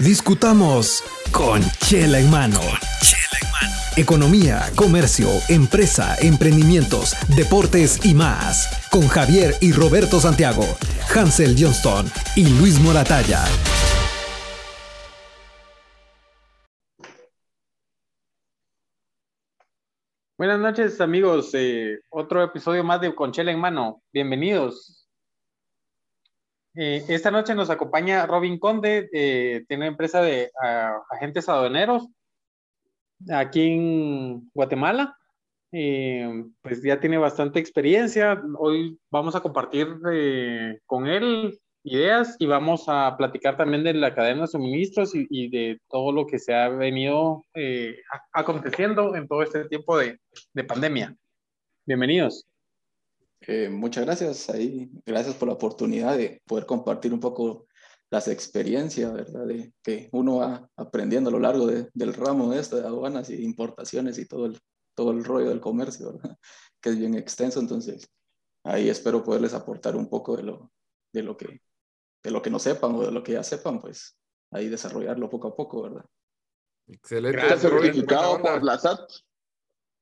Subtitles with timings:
[0.00, 2.58] Discutamos con Chela en mano.
[3.96, 8.88] Economía, comercio, empresa, emprendimientos, deportes y más.
[8.90, 10.64] Con Javier y Roberto Santiago,
[11.14, 13.44] Hansel Johnston y Luis Moratalla.
[20.36, 24.02] Buenas noches amigos, eh, otro episodio más de Conchela en mano.
[24.12, 25.03] Bienvenidos.
[26.74, 32.08] Eh, esta noche nos acompaña Robin Conde, eh, tiene una empresa de ah, agentes aduaneros
[33.30, 35.16] aquí en Guatemala.
[35.70, 38.40] pues ya tiene bastante experiencia.
[38.58, 39.88] Hoy vamos a compartir
[40.86, 45.80] con él ideas y vamos a platicar también de la cadena de suministros y, de
[45.88, 47.98] todo lo que se ha venido eh,
[48.32, 50.18] aconteciendo en todo este tiempo de,
[50.54, 51.14] de pandemia.
[51.86, 52.46] Bienvenidos.
[53.46, 57.66] Eh, muchas gracias ahí, gracias por la oportunidad de poder compartir un poco
[58.10, 59.46] las experiencias, ¿verdad?
[59.46, 63.28] De que uno va aprendiendo a lo largo de, del ramo de esto, de aduanas
[63.30, 64.58] y importaciones y todo el,
[64.94, 66.36] todo el rollo del comercio, ¿verdad?
[66.80, 68.06] Que es bien extenso, entonces
[68.62, 70.70] ahí espero poderles aportar un poco de lo,
[71.12, 71.60] de lo que
[72.24, 74.16] de lo que no sepan o de lo que ya sepan, pues
[74.50, 76.04] ahí desarrollarlo poco a poco, ¿verdad?
[76.88, 77.38] Excelente.
[77.38, 79.10] ¿Estás certificado por la SAT?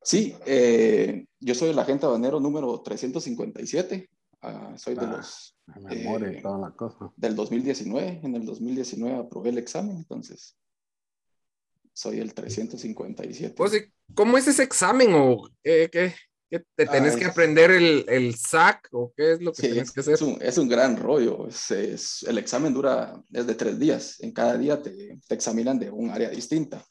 [0.01, 4.09] Sí, eh, yo soy el agente habanero número 357.
[4.43, 5.57] Uh, soy de ah, los...
[5.91, 7.12] Eh, toda la cosa.
[7.17, 8.21] Del 2019.
[8.23, 10.57] En el 2019 aprobé el examen, entonces
[11.93, 13.55] soy el 357.
[13.57, 16.15] Pues, ¿cómo es ese examen o qué?
[16.75, 20.15] ¿Te tenés que aprender el, el, SAC o qué es lo que tienes que hacer?
[20.15, 21.48] Es un, es un gran rollo.
[21.48, 24.20] Es, el examen dura desde tres días.
[24.20, 26.85] En cada día te, te examinan de un área distinta.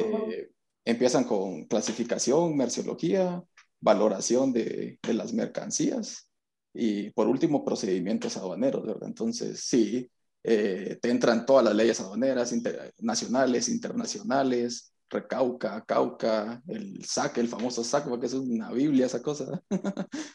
[0.00, 0.50] Eh,
[0.84, 3.42] empiezan con clasificación, merciología,
[3.82, 6.30] valoración de, de, las mercancías
[6.72, 9.08] y por último procedimientos aduaneros, ¿verdad?
[9.08, 10.10] Entonces, sí,
[10.44, 12.54] eh, te entran todas las leyes aduaneras,
[12.98, 19.62] nacionales, internacionales, Recauca, Cauca, el SAC, el famoso SAC, porque es una Biblia esa cosa.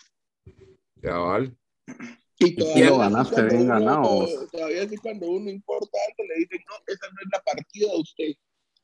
[1.02, 1.56] vale.
[2.40, 4.28] Y todavía lo ganaste bien ganado.
[4.52, 8.00] Todavía sí cuando uno importa algo le dicen, no, esa no es la partida de
[8.00, 8.34] usted.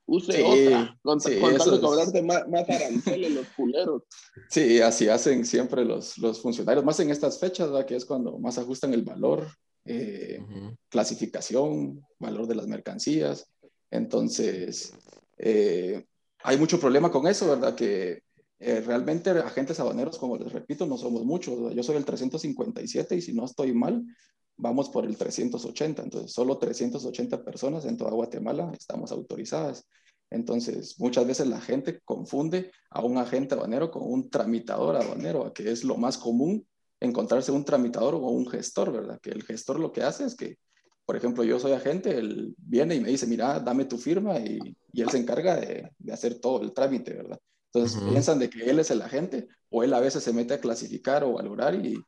[0.05, 4.03] Use otra, con, sí, contando cobrarte más, más, aranceles los culeros.
[4.49, 7.85] Sí, así hacen siempre los, los funcionarios, más en estas fechas, ¿verdad?
[7.85, 9.47] que es cuando más ajustan el valor,
[9.85, 10.41] eh,
[10.89, 13.49] clasificación, valor de las mercancías.
[13.89, 14.93] Entonces,
[15.37, 16.05] eh,
[16.43, 17.75] hay mucho problema con eso, ¿verdad?
[17.75, 18.23] Que
[18.59, 21.73] eh, realmente agentes habaneros, como les repito, no somos muchos.
[21.73, 24.03] Yo soy el 357 y si no estoy mal,
[24.57, 26.03] vamos por el 380.
[26.03, 29.85] Entonces, solo 380 personas en toda Guatemala estamos autorizadas.
[30.29, 35.71] Entonces, muchas veces la gente confunde a un agente habanero con un tramitador habanero, que
[35.71, 36.65] es lo más común
[36.99, 39.19] encontrarse un tramitador o un gestor, ¿verdad?
[39.21, 40.57] Que el gestor lo que hace es que
[41.05, 44.59] por ejemplo, yo soy agente, él viene y me dice, mira, dame tu firma y,
[44.93, 47.39] y él se encarga de, de, hacer todo el trámite, ¿verdad?
[47.73, 50.61] Entonces piensan de que él es el agente o él a veces se mete a
[50.61, 52.01] clasificar o valorar y,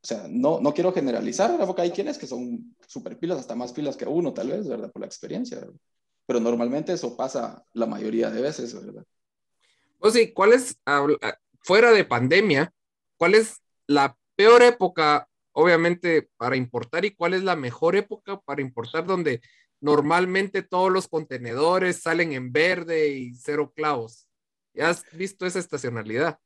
[0.00, 1.66] o sea, no, no quiero generalizar, ¿verdad?
[1.66, 4.90] Porque hay quienes que son súper pilas, hasta más pilas que uno, tal vez, ¿verdad?
[4.92, 5.74] Por la experiencia, ¿verdad?
[6.26, 9.04] Pero normalmente eso pasa la mayoría de veces, ¿verdad?
[9.98, 10.78] Pues sí, ¿cuál es,
[11.62, 12.72] fuera de pandemia,
[13.16, 18.62] cuál es la peor época obviamente para importar y cuál es la mejor época para
[18.62, 19.40] importar donde
[19.80, 24.28] normalmente todos los contenedores salen en verde y cero clavos.
[24.72, 26.38] ¿Ya has visto esa estacionalidad?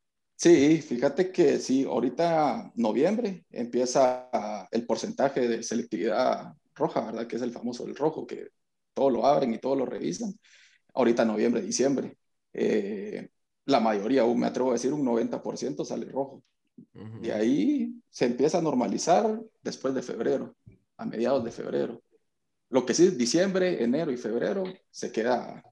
[0.42, 4.28] Sí, fíjate que sí, ahorita noviembre empieza
[4.72, 7.28] el porcentaje de selectividad roja, ¿verdad?
[7.28, 8.48] Que es el famoso el rojo, que
[8.92, 10.34] todo lo abren y todo lo revisan.
[10.94, 12.18] Ahorita noviembre, diciembre.
[12.52, 13.28] Eh,
[13.66, 16.42] la mayoría, me atrevo a decir un 90% sale rojo.
[17.22, 20.56] Y ahí se empieza a normalizar después de febrero,
[20.96, 22.02] a mediados de febrero.
[22.68, 25.62] Lo que sí, diciembre, enero y febrero se queda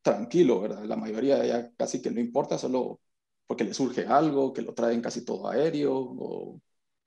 [0.00, 0.84] tranquilo, ¿verdad?
[0.86, 3.00] La mayoría ya casi que no importa, solo
[3.46, 6.60] porque le surge algo, que lo traen casi todo aéreo, o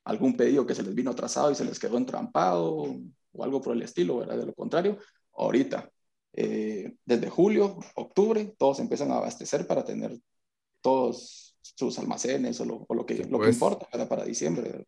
[0.05, 2.85] algún pedido que se les vino atrasado y se les quedó entrampado,
[3.31, 4.37] o algo por el estilo, ¿verdad?
[4.37, 4.97] De lo contrario,
[5.33, 5.89] ahorita,
[6.33, 10.17] eh, desde julio, octubre, todos empiezan a abastecer para tener
[10.81, 13.55] todos sus almacenes o lo, o lo que, lo que pues.
[13.55, 14.85] importa para diciembre.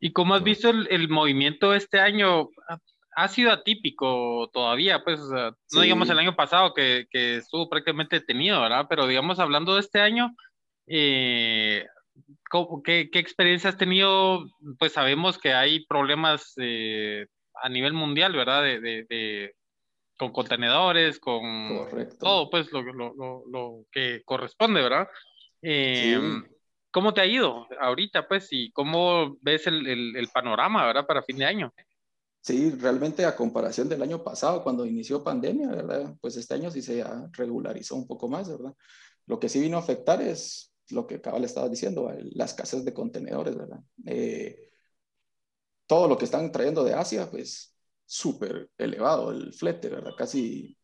[0.00, 2.50] ¿Y cómo has visto el, el, movimiento este año?
[3.20, 8.60] Ha sido atípico todavía, pues, no digamos el año pasado que, que, estuvo prácticamente detenido,
[8.60, 8.86] ¿verdad?
[8.88, 10.36] Pero digamos, hablando de este año,
[10.86, 11.84] eh,
[12.84, 14.46] ¿qué, ¿qué, experiencia has tenido?
[14.78, 17.26] Pues sabemos que hay problemas eh,
[17.60, 18.62] a nivel mundial, ¿verdad?
[18.62, 19.54] De, de,
[20.16, 21.42] con contenedores, con
[22.20, 25.08] todo, pues lo, lo, lo, que corresponde, ¿verdad?
[25.60, 26.46] Em,
[26.92, 31.38] ¿Cómo te ha ido ahorita, pues, y cómo ves el, el, panorama, ¿verdad, para fin
[31.38, 31.74] de año?
[32.48, 36.16] Sí, realmente a comparación del año pasado, cuando inició pandemia, ¿verdad?
[36.18, 38.74] Pues este año sí se regularizó un poco más, ¿verdad?
[39.26, 42.94] Lo que sí vino a afectar es lo que Cabal estaba diciendo, la escasez de
[42.94, 43.80] contenedores, ¿verdad?
[44.06, 44.70] Eh,
[45.86, 50.12] todo lo que están trayendo de Asia, pues súper elevado el flete, ¿verdad?
[50.16, 50.74] Casi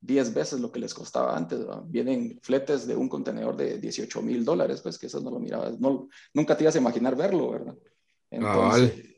[0.00, 1.60] 10 veces lo que les costaba antes.
[1.84, 5.78] Vienen fletes de un contenedor de 18 mil dólares, pues que eso no lo mirabas,
[5.78, 7.76] no, nunca te ibas a imaginar verlo, ¿verdad?
[8.32, 9.14] Entonces,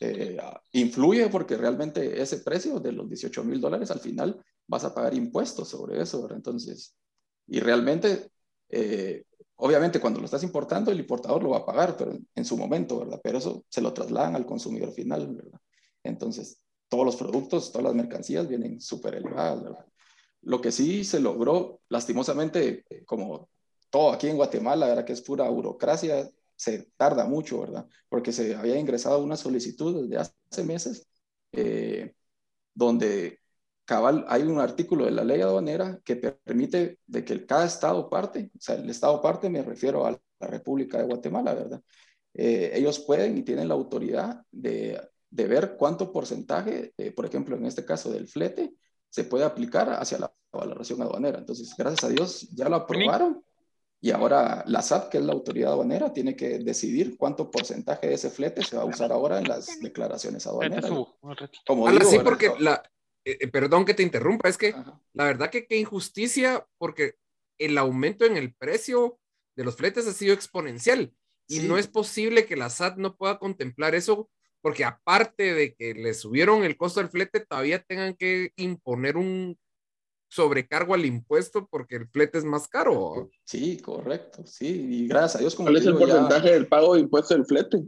[0.00, 0.36] eh,
[0.72, 5.14] influye porque realmente ese precio de los 18 mil dólares al final vas a pagar
[5.14, 6.36] impuestos sobre eso, ¿verdad?
[6.36, 6.94] Entonces,
[7.46, 8.30] y realmente,
[8.68, 9.24] eh,
[9.56, 12.98] obviamente cuando lo estás importando, el importador lo va a pagar, pero en su momento,
[12.98, 13.20] ¿verdad?
[13.22, 15.60] Pero eso se lo trasladan al consumidor final, ¿verdad?
[16.02, 19.86] Entonces, todos los productos, todas las mercancías vienen súper elevadas, ¿verdad?
[20.42, 23.48] Lo que sí se logró, lastimosamente, como
[23.90, 25.04] todo aquí en Guatemala, ¿verdad?
[25.04, 27.86] que es pura burocracia, se tarda mucho, ¿verdad?
[28.08, 30.18] Porque se había ingresado una solicitud desde
[30.50, 31.08] hace meses,
[31.52, 32.14] eh,
[32.74, 33.40] donde
[33.84, 38.50] cabal, hay un artículo de la ley aduanera que permite de que cada estado parte,
[38.54, 41.82] o sea, el estado parte me refiero a la República de Guatemala, ¿verdad?
[42.34, 45.00] Eh, ellos pueden y tienen la autoridad de,
[45.30, 48.74] de ver cuánto porcentaje, eh, por ejemplo, en este caso del flete,
[49.08, 51.38] se puede aplicar hacia la valoración aduanera.
[51.38, 53.42] Entonces, gracias a Dios ya lo aprobaron
[54.00, 58.14] y ahora la SAT, que es la autoridad aduanera, tiene que decidir cuánto porcentaje de
[58.14, 60.90] ese flete se va a usar ahora en las declaraciones aduaneras.
[61.66, 62.82] Como digo, sí, porque la,
[63.24, 64.74] eh, eh, perdón que te interrumpa, es que
[65.12, 67.14] la verdad que qué injusticia, porque
[67.58, 69.18] el aumento en el precio
[69.56, 71.12] de los fletes ha sido exponencial
[71.48, 74.28] y no es posible que la SAT no pueda contemplar eso
[74.66, 79.56] porque aparte de que le subieron el costo del flete, todavía tengan que imponer un
[80.28, 83.30] sobrecargo al impuesto porque el flete es más caro.
[83.44, 85.54] Sí, correcto, sí, y gracias a Dios.
[85.54, 87.82] Como ¿Cuál es el porcentaje del pago de impuesto del flete?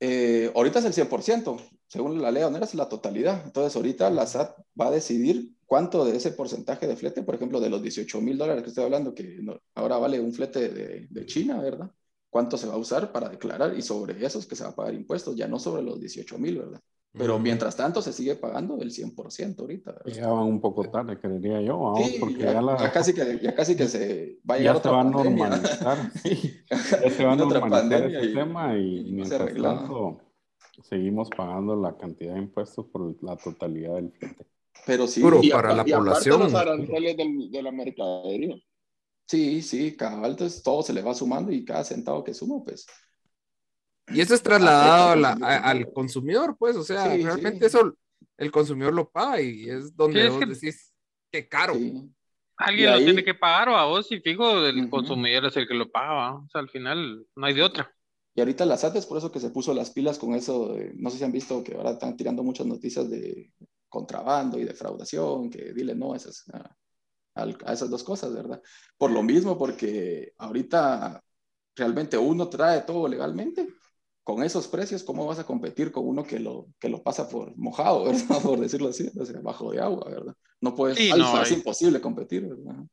[0.00, 3.42] Eh, ahorita es el 100%, según la ley aduanera es la totalidad.
[3.44, 7.60] Entonces ahorita la SAT va a decidir cuánto de ese porcentaje de flete, por ejemplo,
[7.60, 9.40] de los 18 mil dólares que estoy hablando, que
[9.74, 11.90] ahora vale un flete de, de China, ¿verdad?
[12.30, 14.94] cuánto se va a usar para declarar y sobre esos que se va a pagar
[14.94, 16.80] impuestos, ya no sobre los 18 mil, ¿verdad?
[17.12, 20.02] Pero mientras tanto se sigue pagando el 100% ahorita.
[20.06, 23.74] Ya van un poco tarde, creería yo, sí, porque ya, ya, casi que, ya casi
[23.76, 26.12] que se va a llegar ya otra se va a normalizar.
[27.02, 30.20] ya se va a normalizar el sistema y, mientras tanto
[30.82, 34.46] seguimos pagando la cantidad de impuestos por la totalidad del flete.
[34.86, 36.40] Pero sí, Puro para la población.
[36.40, 38.56] los aranceles de la mercadería.
[39.26, 42.86] Sí, sí, cada entonces todo se le va sumando y cada centavo que sumo, pues.
[44.10, 47.94] Y eso es trasladado al consumidor, pues, o sea, realmente eso
[48.36, 50.94] el consumidor lo paga y es donde vos decís,
[51.30, 51.74] qué caro.
[52.56, 55.74] Alguien lo tiene que pagar o a vos, y fijo, el consumidor es el que
[55.74, 57.92] lo paga, o sea, al final no hay de otra.
[58.34, 61.10] Y ahorita las SAT es por eso que se puso las pilas con eso, no
[61.10, 63.52] sé si han visto que ahora están tirando muchas noticias de
[63.88, 66.44] contrabando y defraudación, que dile no, esas,
[67.34, 68.62] a esas dos cosas, ¿verdad?
[68.96, 71.22] Por lo mismo, porque ahorita
[71.74, 73.68] realmente uno trae todo legalmente,
[74.28, 77.56] con esos precios, ¿cómo vas a competir con uno que lo, que lo pasa por
[77.56, 78.42] mojado, ¿verdad?
[78.42, 80.36] Por decirlo así, o bajo de agua, ¿verdad?
[80.60, 82.84] No puedes, es imposible competir, ¿verdad?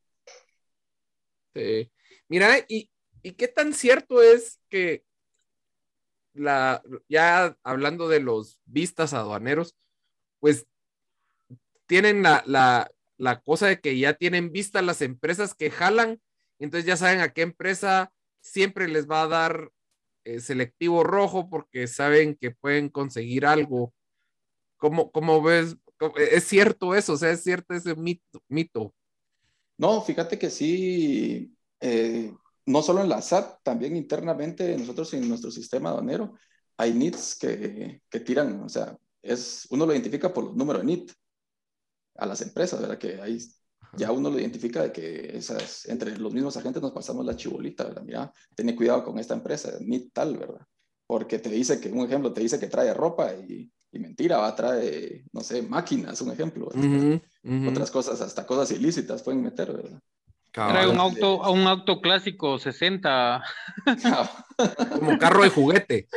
[1.53, 1.91] Sí.
[2.29, 2.89] Mira, ¿y,
[3.21, 5.03] ¿y qué tan cierto es que
[6.33, 9.75] la, ya hablando de los vistas aduaneros,
[10.39, 10.65] pues
[11.85, 16.21] tienen la, la, la cosa de que ya tienen vista las empresas que jalan,
[16.59, 19.71] entonces ya saben a qué empresa siempre les va a dar
[20.25, 23.93] eh, selectivo rojo porque saben que pueden conseguir algo.
[24.77, 25.77] ¿Cómo, cómo ves?
[26.31, 27.13] ¿Es cierto eso?
[27.13, 28.41] O sea, ¿es cierto ese mito?
[28.49, 28.93] mito?
[29.77, 32.33] No, fíjate que sí, eh,
[32.65, 36.33] no solo en la SAT, también internamente nosotros en nuestro sistema aduanero
[36.77, 40.87] hay NITs que, que tiran, o sea, es, uno lo identifica por los números de
[40.87, 41.11] NIT
[42.15, 42.97] a las empresas, ¿verdad?
[42.97, 43.39] Que ahí
[43.97, 47.85] ya uno lo identifica de que esas, entre los mismos agentes nos pasamos la chibolita,
[47.85, 48.03] ¿verdad?
[48.03, 50.65] Mira, ten cuidado con esta empresa, ni tal, ¿verdad?
[51.07, 54.55] Porque te dice que, un ejemplo, te dice que trae ropa y, y mentira, va,
[54.55, 56.69] trae, no sé, máquinas, un ejemplo.
[57.69, 59.99] Otras cosas, hasta cosas ilícitas pueden meter, ¿verdad?
[60.51, 63.43] Trae un auto, un auto clásico 60.
[64.99, 66.07] Como carro de juguete.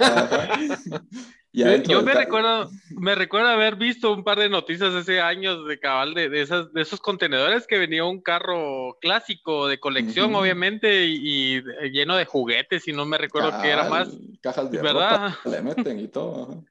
[1.59, 6.15] Yo, me recuerdo, me recuerdo haber visto un par de noticias hace años de cabal
[6.15, 11.61] de, de, esas, de esos contenedores que venía un carro clásico de colección, obviamente, y,
[11.91, 14.09] lleno de juguetes, y no me recuerdo qué era más.
[14.41, 15.35] Cajas de ¿verdad?
[15.45, 16.65] le meten y todo.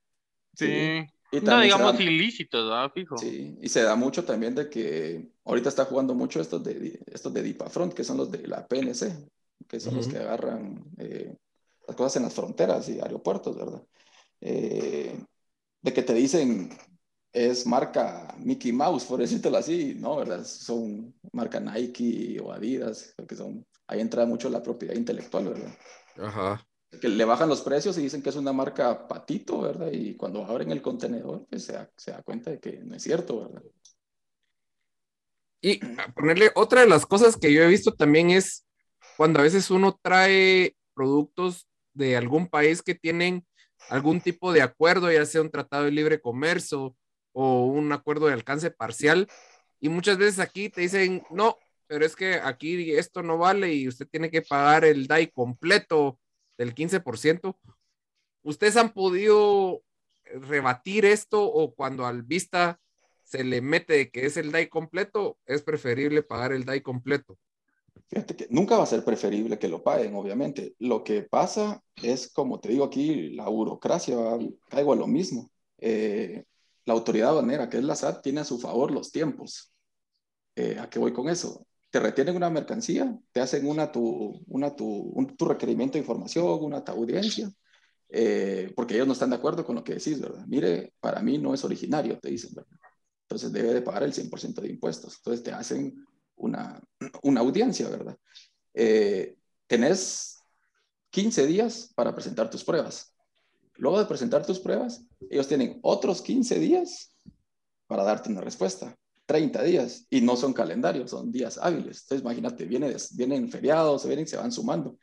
[0.55, 1.05] Sí.
[1.41, 2.91] no digamos ilícitos, ¿verdad?
[2.93, 3.17] Fijo.
[3.17, 7.33] Sí, y se da mucho también de que ahorita está jugando mucho estos de, estos
[7.33, 9.29] de Dipafront, que son los de la PNC,
[9.67, 11.35] que son los que agarran eh,
[11.85, 13.81] las cosas en las fronteras y aeropuertos, ¿verdad?
[14.41, 15.19] Eh,
[15.81, 16.69] de que te dicen
[17.33, 20.17] es marca Mickey Mouse, por decirlo así, ¿no?
[20.17, 20.43] ¿verdad?
[20.43, 25.77] Son marca Nike o Adidas, que son, ahí entra mucho la propiedad intelectual, ¿verdad?
[26.17, 26.67] Ajá.
[26.99, 29.91] Que le bajan los precios y dicen que es una marca patito, ¿verdad?
[29.91, 33.03] Y cuando abren el contenedor, pues se da, se da cuenta de que no es
[33.03, 33.63] cierto, ¿verdad?
[35.61, 35.79] Y
[36.15, 38.65] ponerle otra de las cosas que yo he visto también es
[39.17, 43.45] cuando a veces uno trae productos de algún país que tienen
[43.89, 46.95] algún tipo de acuerdo, ya sea un tratado de libre comercio
[47.33, 49.27] o un acuerdo de alcance parcial,
[49.79, 53.87] y muchas veces aquí te dicen, no, pero es que aquí esto no vale y
[53.87, 56.19] usted tiene que pagar el DAI completo
[56.57, 57.57] del 15%.
[58.43, 59.83] ¿Ustedes han podido
[60.25, 62.79] rebatir esto o cuando al vista
[63.23, 67.37] se le mete que es el DAI completo, es preferible pagar el DAI completo?
[68.09, 70.75] Fíjate que nunca va a ser preferible que lo paguen, obviamente.
[70.79, 74.17] Lo que pasa es, como te digo aquí, la burocracia,
[74.69, 75.51] caigo a lo mismo.
[75.77, 76.45] Eh,
[76.85, 79.73] la autoridad aduanera, que es la SAT, tiene a su favor los tiempos.
[80.55, 81.67] Eh, ¿A qué voy con eso?
[81.89, 86.83] Te retienen una mercancía, te hacen una tu, una tu, tu requerimiento de información, una
[86.83, 87.51] tu audiencia,
[88.09, 90.45] eh, porque ellos no están de acuerdo con lo que decís, ¿verdad?
[90.47, 92.77] Mire, para mí no es originario, te dicen, ¿verdad?
[93.23, 95.17] Entonces debe de pagar el 100% de impuestos.
[95.17, 96.81] Entonces te hacen una,
[97.23, 98.17] una audiencia, ¿verdad?
[98.73, 99.35] Eh,
[99.67, 100.37] tenés
[101.09, 103.13] 15 días para presentar tus pruebas.
[103.75, 107.13] Luego de presentar tus pruebas, ellos tienen otros 15 días
[107.87, 108.95] para darte una respuesta.
[109.25, 112.03] 30 días y no son calendarios, son días hábiles.
[112.03, 114.97] Entonces, imagínate, viene, vienen feriados, se vienen, se van sumando.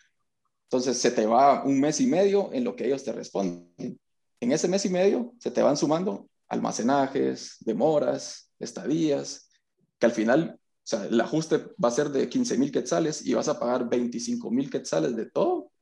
[0.65, 4.01] Entonces, se te va un mes y medio en lo que ellos te responden.
[4.41, 9.51] En ese mes y medio se te van sumando almacenajes, demoras, estadías,
[9.99, 13.33] que al final o sea, el ajuste va a ser de 15 mil quetzales y
[13.33, 15.73] vas a pagar 25 mil quetzales de todo.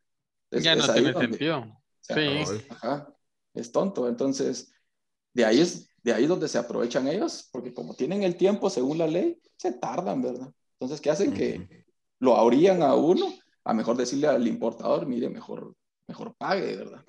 [0.50, 1.82] ya no tiene sentido.
[2.00, 2.64] sí.
[2.70, 3.12] ajá,
[3.52, 4.08] es tonto.
[4.08, 4.72] Entonces,
[5.34, 8.98] de ahí es de ahí donde se aprovechan ellos, porque como tienen el tiempo según
[8.98, 10.52] la ley, se tardan, ¿verdad?
[10.74, 11.32] Entonces, ¿qué hacen?
[11.32, 11.84] Que
[12.18, 13.32] lo abrían a uno,
[13.64, 15.74] a mejor decirle al importador, mire, mejor,
[16.08, 17.04] mejor pague, ¿verdad?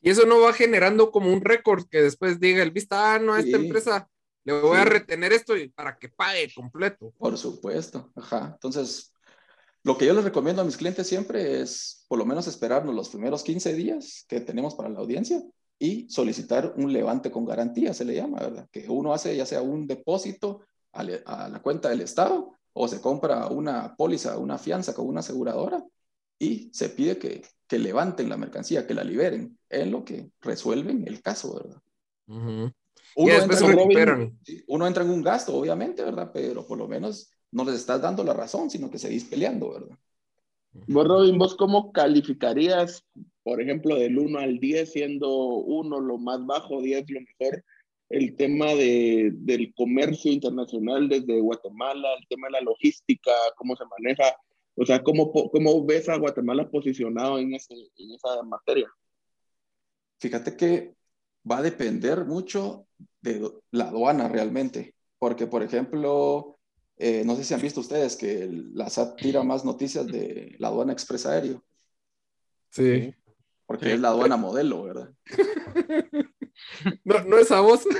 [0.00, 3.34] Y eso no va generando como un récord que después diga el vista, ah, no,
[3.34, 4.08] a esta empresa
[4.44, 7.12] le voy a retener esto para que pague completo.
[7.18, 8.50] Por supuesto, ajá.
[8.52, 9.14] Entonces,
[9.82, 13.08] lo que yo les recomiendo a mis clientes siempre es por lo menos esperarnos los
[13.08, 15.42] primeros 15 días que tenemos para la audiencia
[15.78, 18.68] y solicitar un levante con garantía, se le llama, ¿verdad?
[18.70, 20.60] Que uno hace ya sea un depósito
[20.92, 25.84] a, la cuenta del Estado o se compra una póliza, una fianza con una aseguradora
[26.38, 31.06] y se pide que, que levanten la mercancía, que la liberen, en lo que resuelven
[31.06, 31.82] el caso, ¿verdad?
[33.16, 36.30] Uno, entra en un gasto, obviamente, ¿verdad?
[36.32, 39.96] Pero por lo menos no les estás dando la razón, sino que seguís peleando, ¿verdad?
[40.88, 43.04] Vos, Robin, ¿vos cómo calificarías,
[43.44, 47.64] por ejemplo, del 1 al 10, siendo 1 lo más bajo, 10 lo mejor,
[48.08, 53.84] el tema de, del comercio internacional desde Guatemala, el tema de la logística, cómo se
[53.84, 54.24] maneja?
[54.76, 58.90] O sea, ¿cómo, cómo ves a Guatemala posicionado en, ese, en esa materia?
[60.18, 60.94] Fíjate que
[61.50, 62.86] va a depender mucho
[63.20, 66.58] de la aduana realmente, porque por ejemplo,
[66.96, 70.68] eh, no sé si han visto ustedes que la SAT tira más noticias de la
[70.68, 71.62] aduana expresa aéreo.
[72.70, 73.14] Sí.
[73.66, 75.10] Porque es la aduana modelo, ¿verdad?
[77.04, 77.84] No, no es a vos.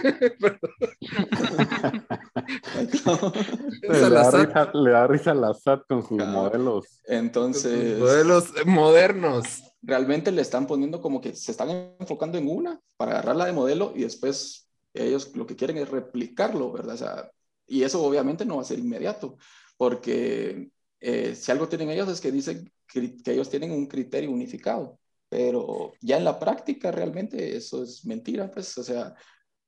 [3.83, 7.03] le, da risa, le, da risa, a la SAT con sus modelos.
[7.05, 7.99] Entonces.
[7.99, 13.47] modelos modernos realmente le están poniendo como que se están enfocando en una para agarrarla
[13.47, 16.95] de modelo y después ellos lo que quieren es replicarlo, ¿verdad?
[16.95, 17.31] O sea,
[17.67, 19.37] y eso obviamente no va a ser inmediato,
[19.77, 24.99] porque eh, si algo tienen ellos es que dicen que, ellos tienen un criterio unificado,
[25.29, 29.15] pero ya en la práctica realmente eso es mentira, pues, o sea,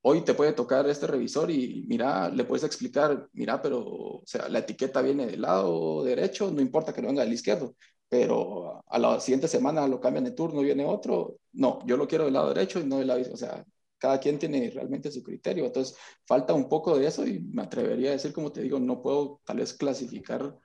[0.03, 4.49] hoy te puede tocar este revisor y mira, le puedes explicar, mira, pero, o sea,
[4.49, 7.75] la etiqueta viene del lado derecho, no importa que no venga del izquierdo,
[8.09, 11.39] pero a la siguiente semana lo cambian de turno viene otro.
[11.53, 13.65] No, yo lo quiero del lado derecho y no del lado, o sea,
[13.99, 15.67] cada quien tiene realmente su criterio.
[15.67, 15.97] Entonces,
[16.27, 19.41] falta un poco de eso y me atrevería a decir, como te digo, no puedo
[19.45, 20.57] tal vez clasificar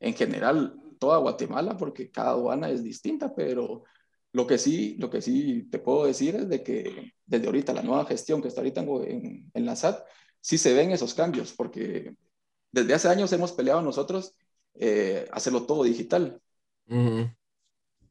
[0.00, 3.84] en general toda Guatemala porque cada aduana es distinta, pero
[4.32, 7.82] lo que sí, lo que sí te puedo decir es de que desde ahorita la
[7.82, 10.04] nueva gestión que está ahorita en, en la SAT,
[10.40, 12.14] sí se ven esos cambios, porque
[12.72, 14.34] desde hace años hemos peleado nosotros
[14.74, 16.40] eh, hacerlo todo digital.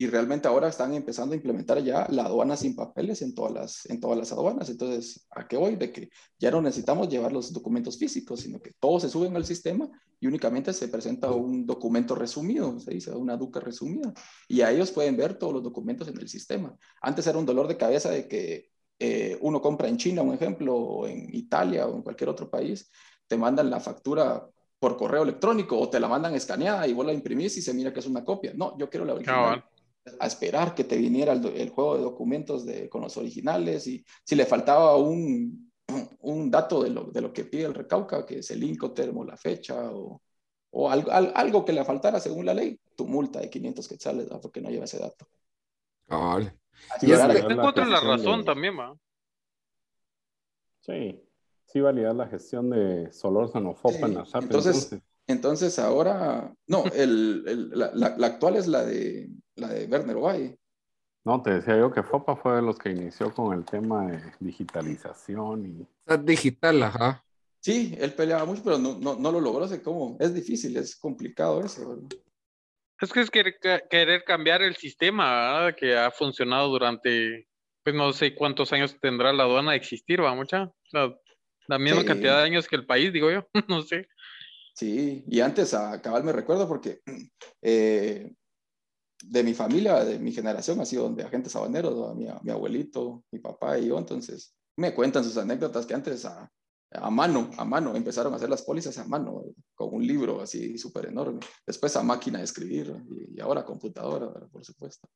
[0.02, 3.86] Y realmente ahora están empezando a implementar ya la aduana sin papeles en todas las,
[3.88, 4.70] en todas las aduanas.
[4.70, 5.76] Entonces, ¿a qué voy?
[5.76, 9.44] De que ya no necesitamos llevar los documentos físicos, sino que todos se suben al
[9.44, 9.90] sistema
[10.22, 14.14] y únicamente se presenta un documento resumido, se dice una duca resumida.
[14.48, 16.74] Y a ellos pueden ver todos los documentos en el sistema.
[17.02, 20.76] Antes era un dolor de cabeza de que eh, uno compra en China, un ejemplo,
[20.76, 22.90] o en Italia o en cualquier otro país,
[23.28, 24.50] te mandan la factura
[24.80, 27.94] por correo electrónico o te la mandan escaneada y vos la imprimís y se mira
[27.94, 28.54] que es una copia.
[28.56, 29.64] No, yo quiero la original.
[30.20, 34.36] A esperar que te viniera el, juego de documentos de, con los originales y si
[34.36, 35.72] le faltaba un,
[36.22, 39.38] un dato de lo, de lo, que pide el recauca, que es el incotermo, la
[39.38, 40.22] fecha o,
[40.72, 44.62] o algo, algo, que le faltara según la ley, tu multa de 500 quetzales porque
[44.62, 45.28] no lleva ese dato.
[46.08, 46.56] Vale.
[47.02, 48.96] Y es que encuentro la razón también, ¿va?
[50.80, 51.22] Sí,
[51.72, 54.44] sí validar la gestión de Solórzano Fopa en la SAP.
[54.44, 60.16] Entonces, entonces, ahora, no, el, el, la, la, actual es la de, la de Werner
[60.18, 60.58] Ovalle.
[61.24, 64.20] No, te decía yo que FOPA fue de los que inició con el tema de
[64.40, 66.16] digitalización y...
[66.24, 67.24] Digital, ajá.
[67.60, 69.68] Sí, él peleaba mucho, pero no, no, no lo logró.
[69.68, 70.18] Sé cómo.
[70.20, 72.02] Es difícil, es complicado eso.
[73.00, 77.48] Es que es querer, cambiar el sistema que ha funcionado durante,
[77.84, 80.72] pues no sé cuántos años tendrá la aduana de existir, va mucha.
[80.92, 81.14] La,
[81.78, 84.08] misma cantidad de años que el país, digo yo, no sé.
[84.74, 87.02] Sí, y antes a cabal me recuerdo porque
[87.62, 88.32] eh,
[89.22, 93.40] de mi familia, de mi generación, ha sido de agentes habaneros, mi, mi, abuelito, mi
[93.40, 96.50] papá y yo, entonces me cuentan sus anécdotas que antes a,
[96.92, 99.44] a mano, a mano, empezaron a hacer las pólizas a mano,
[99.76, 101.40] con un libro así súper enorme.
[101.66, 102.96] Después a máquina de escribir
[103.36, 105.08] y, ahora computadora, por supuesto.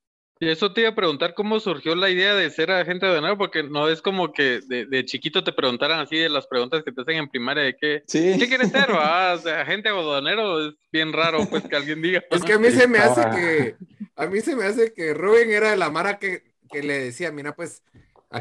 [0.43, 3.63] Y eso te iba a preguntar cómo surgió la idea de ser agente aduanero, porque
[3.63, 7.15] no es como que de, chiquito te preguntaran así de las preguntas que te hacen
[7.15, 8.87] en primaria de qué, ¿qué quieres ser?
[8.91, 12.21] Ah, agente aduanero es bien raro pues que alguien diga.
[12.29, 13.75] Es que a mí se me hace que,
[14.17, 17.31] a mí se me hace que Rubén era de la Mara que, que le decía,
[17.31, 17.81] mira pues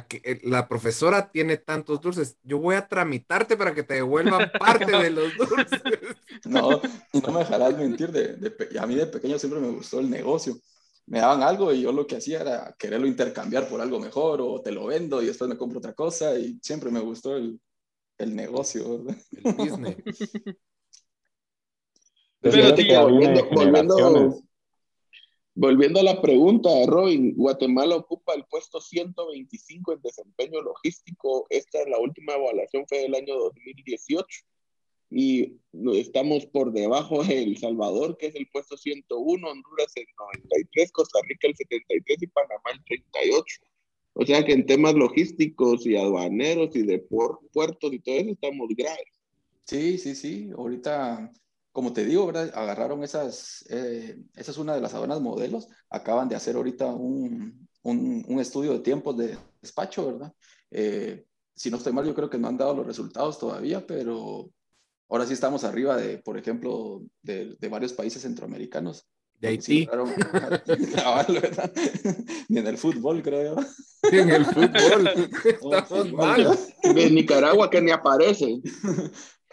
[0.08, 4.50] que eh, la profesora tiene tantos dulces, yo voy a tramitarte para que te devuelvan
[4.58, 5.82] parte de los dulces.
[6.44, 6.80] No,
[7.12, 8.36] no me dejarás mentir, de,
[8.80, 10.56] a mí de pequeño siempre me gustó el negocio.
[11.06, 14.60] Me daban algo y yo lo que hacía era quererlo intercambiar por algo mejor o
[14.62, 17.60] te lo vendo y después me compro otra cosa y siempre me gustó el,
[18.18, 19.04] el negocio.
[19.32, 19.96] El business.
[22.40, 24.42] Pero, tío, volviendo,
[25.54, 31.46] Volviendo a la pregunta, Robin, Guatemala ocupa el puesto 125 en desempeño logístico.
[31.50, 34.26] Esta es la última evaluación, fue del año 2018.
[35.14, 35.60] Y
[35.94, 41.18] estamos por debajo de El Salvador, que es el puesto 101, Honduras el 93, Costa
[41.28, 43.44] Rica el 73 y Panamá el 38.
[44.14, 48.68] O sea que en temas logísticos y aduaneros y de puertos y todo eso estamos
[48.76, 49.20] graves.
[49.66, 50.50] Sí, sí, sí.
[50.56, 51.32] Ahorita
[51.72, 52.52] como te digo, ¿verdad?
[52.54, 57.66] Agarraron esas, eh, esa es una de las aduanas modelos, acaban de hacer ahorita un,
[57.82, 60.34] un, estudio de tiempos de despacho, ¿verdad?
[60.70, 64.50] Eh, si no estoy mal, yo creo que no han dado los resultados todavía, pero
[65.12, 69.06] ahora sí estamos arriba de, por ejemplo, de, de varios países centroamericanos.
[69.38, 69.86] De Haití.
[72.48, 73.62] Ni en el fútbol, creo yo.
[74.10, 75.08] Ni en el fútbol.
[75.44, 76.58] Estamos mal.
[76.82, 78.62] De Nicaragua que ni aparece.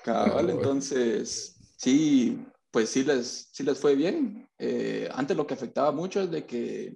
[0.01, 2.39] Cabal, entonces, sí,
[2.71, 4.49] pues sí les, sí les fue bien.
[4.57, 6.95] Eh, antes lo que afectaba mucho es de que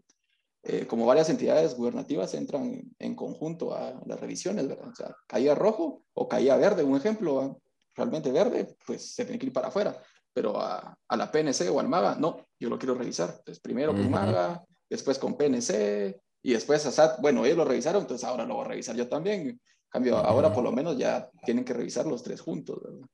[0.64, 4.88] eh, como varias entidades gubernativas entran en conjunto a las revisiones, ¿verdad?
[4.88, 7.60] O sea, caía rojo o caía verde, un ejemplo,
[7.96, 10.02] realmente verde, pues se tiene que ir para afuera,
[10.34, 13.30] pero a, a, la PNC o al MAGA, no, yo lo quiero revisar.
[13.30, 18.02] Entonces, primero con MAGA, después con PNC y después a SAT, bueno, ellos lo revisaron,
[18.02, 19.60] entonces ahora lo voy a revisar yo también.
[19.90, 23.08] cambio, ahora por lo menos ya tienen que revisar los tres juntos, ¿verdad?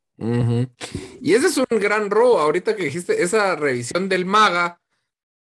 [1.21, 4.81] Y ese es un gran robo, ahorita que dijiste esa revisión del maga,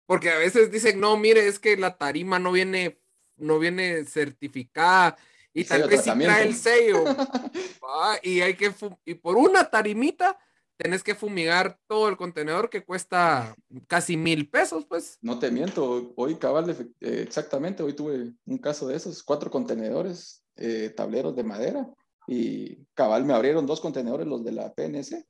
[0.07, 3.01] porque a veces dicen, no, mire, es que la tarima no viene,
[3.37, 5.17] no viene certificada
[5.61, 7.05] y tal vez sí trae el sello.
[8.23, 8.73] y hay que,
[9.05, 10.39] y por una tarimita
[10.77, 13.55] tenés que fumigar todo el contenedor que cuesta
[13.89, 15.19] casi mil pesos, pues.
[15.21, 20.45] No te miento, hoy cabal, eh, exactamente, hoy tuve un caso de esos, cuatro contenedores,
[20.57, 21.89] eh, tableros de madera,
[22.29, 25.27] y cabal me abrieron dos contenedores, los de la PNC,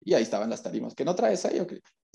[0.00, 1.60] y ahí estaban las tarimas, que no traes ahí.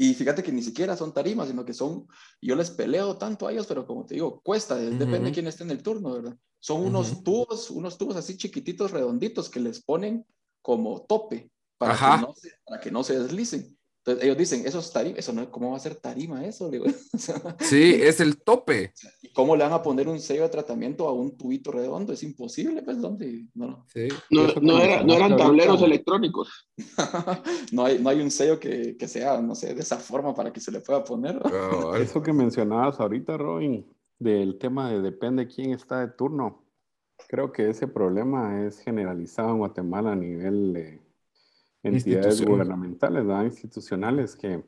[0.01, 2.07] Y fíjate que ni siquiera son tarimas, sino que son,
[2.41, 5.63] yo les peleo tanto a ellos, pero como te digo, cuesta, depende de quién esté
[5.63, 6.35] en el turno, ¿verdad?
[6.59, 10.25] Son unos tubos, unos tubos así chiquititos, redonditos, que les ponen
[10.63, 13.77] como tope para, que no, se, para que no se deslicen.
[14.03, 16.71] Entonces ellos dicen, eso es tarima, eso no, ¿cómo va a ser tarima eso?
[17.59, 18.93] sí, es el tope.
[19.21, 22.11] ¿Y cómo le van a poner un sello de tratamiento a un tubito redondo?
[22.11, 23.45] Es imposible, pues, ¿dónde?
[23.53, 24.07] No, sí.
[24.31, 26.49] no, no, eran tableros electrónicos.
[27.71, 30.51] no, hay, no hay un sello que, que, sea, no sé, de esa forma para
[30.51, 31.39] que se le pueda poner.
[31.99, 33.85] eso que mencionabas ahorita, Robin,
[34.17, 36.63] del tema de depende quién está de turno.
[37.27, 41.00] Creo que ese problema es generalizado en Guatemala a nivel de
[41.83, 43.45] entidades gubernamentales, ¿verdad?
[43.45, 44.63] institucionales, que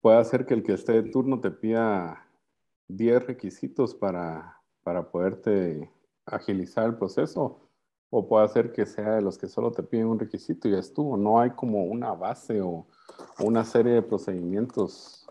[0.00, 2.28] puede hacer que el que esté de turno te pida
[2.88, 5.90] 10 requisitos para, para poderte
[6.24, 7.60] agilizar el proceso
[8.10, 10.78] o puede ser que sea de los que solo te piden un requisito y ya
[10.78, 11.16] estuvo.
[11.16, 12.86] No hay como una base o
[13.40, 15.26] una serie de procedimientos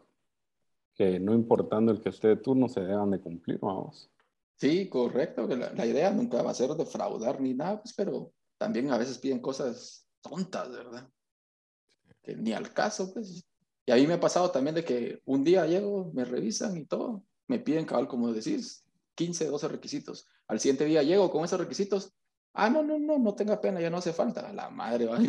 [0.94, 4.10] que no importando el que esté de turno se deban de cumplir, vamos.
[4.58, 5.48] Sí, correcto.
[5.48, 9.18] La, la idea nunca va a ser defraudar ni nada, pues, pero también a veces
[9.18, 11.08] piden cosas tontas, ¿verdad?
[12.24, 13.46] Que ni al caso, pues.
[13.86, 16.86] Y a mí me ha pasado también de que un día llego, me revisan y
[16.86, 18.84] todo, me piden cabal, como decís,
[19.14, 20.28] 15, 12 requisitos.
[20.48, 22.14] Al siguiente día llego con esos requisitos,
[22.54, 24.52] ah, no, no, no, no tenga pena, ya no hace falta.
[24.54, 25.20] La madre, va.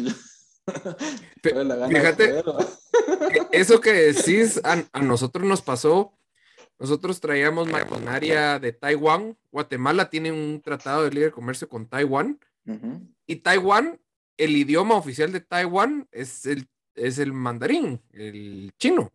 [1.42, 2.42] Fíjate,
[3.52, 6.12] eso que decís a, a, nosotros nos pasó.
[6.78, 9.38] Nosotros traíamos maquinaria de Taiwán.
[9.50, 12.38] Guatemala tiene un tratado de libre comercio con Taiwán.
[13.26, 14.00] Y Taiwán,
[14.36, 19.12] el idioma oficial de Taiwán es el, es el mandarín, el chino.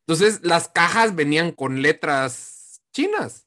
[0.00, 3.46] Entonces, las cajas venían con letras chinas.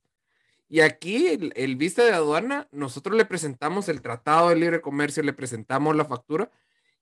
[0.68, 5.24] Y aquí, el, el vista de aduana, nosotros le presentamos el tratado de libre comercio,
[5.24, 6.52] le presentamos la factura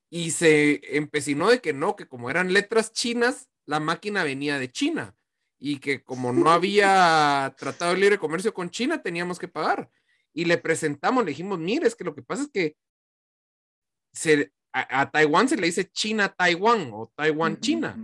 [0.10, 4.70] y se empecinó de que no, que como eran letras chinas, la máquina venía de
[4.70, 5.16] China
[5.58, 9.90] y que como no había tratado de libre comercio con China, teníamos que pagar.
[10.34, 12.76] Y le presentamos, le dijimos, mire, es que lo que pasa es que
[14.14, 17.98] se, a, Taiwán se le dice China-Taiwán o Taiwán-China.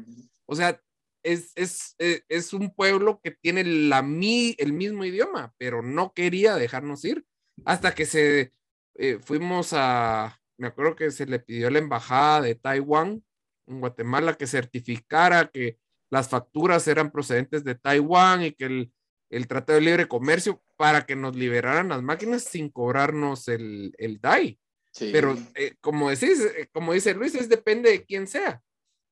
[0.46, 0.82] O sea,
[1.24, 6.56] es, es, e, es, un pueblo que tiene la, el mismo idioma, pero no quería
[6.56, 7.26] dejarnos ir
[7.66, 8.54] hasta que se
[8.96, 13.24] eh, fuimos a, me acuerdo que se le pidió a la embajada de Taiwán
[13.68, 15.78] en Guatemala que certificara que
[16.10, 18.94] las facturas eran procedentes de Taiwán y que el,
[19.30, 24.20] el Tratado de Libre Comercio para que nos liberaran las máquinas sin cobrarnos el, el
[24.20, 24.60] DAI.
[24.98, 28.62] Pero eh, como decís, eh, como dice Luis, es depende de quién sea.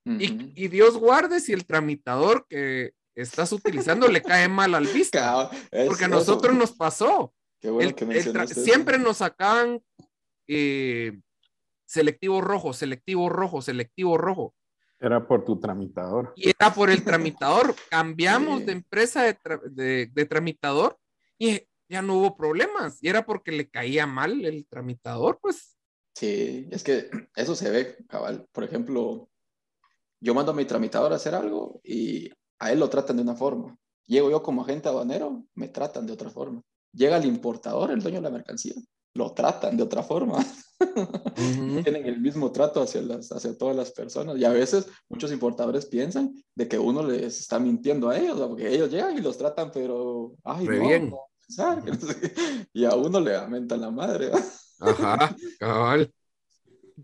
[0.06, 5.50] y, y, Dios guarde si el tramitador que estás utilizando le cae mal al vista.
[5.88, 7.34] porque a nosotros nos pasó.
[8.54, 9.82] siempre nos sacaban
[10.48, 11.20] eh,
[11.86, 14.54] selectivo rojo, selectivo rojo, selectivo rojo.
[15.00, 16.34] Era por tu tramitador.
[16.36, 17.76] Y era por el tramitador.
[17.90, 20.98] Cambiamos de empresa de, de, tramitador
[21.38, 22.98] y ya no hubo problemas.
[23.02, 25.78] Y era porque le caía mal el tramitador, pues.
[26.16, 28.48] Sí, es que eso se ve, cabal.
[28.52, 29.30] Por ejemplo,
[30.20, 33.36] yo mando a mi tramitador a hacer algo y a él lo tratan de una
[33.36, 33.78] forma.
[34.06, 36.62] Llego yo como agente aduanero, me tratan de otra forma.
[36.94, 38.74] Llega el importador, el dueño de la mercancía,
[39.14, 40.38] lo tratan de otra forma.
[41.36, 44.38] Tienen el mismo trato hacia, las, hacia todas las personas.
[44.38, 48.74] Y a veces muchos importadores piensan de que uno les está mintiendo a ellos, porque
[48.74, 50.36] ellos llegan y los tratan, pero...
[50.44, 51.14] Ay, bien.
[52.74, 54.32] Y a uno le aumentan la madre.
[54.80, 56.12] Ajá, cabal.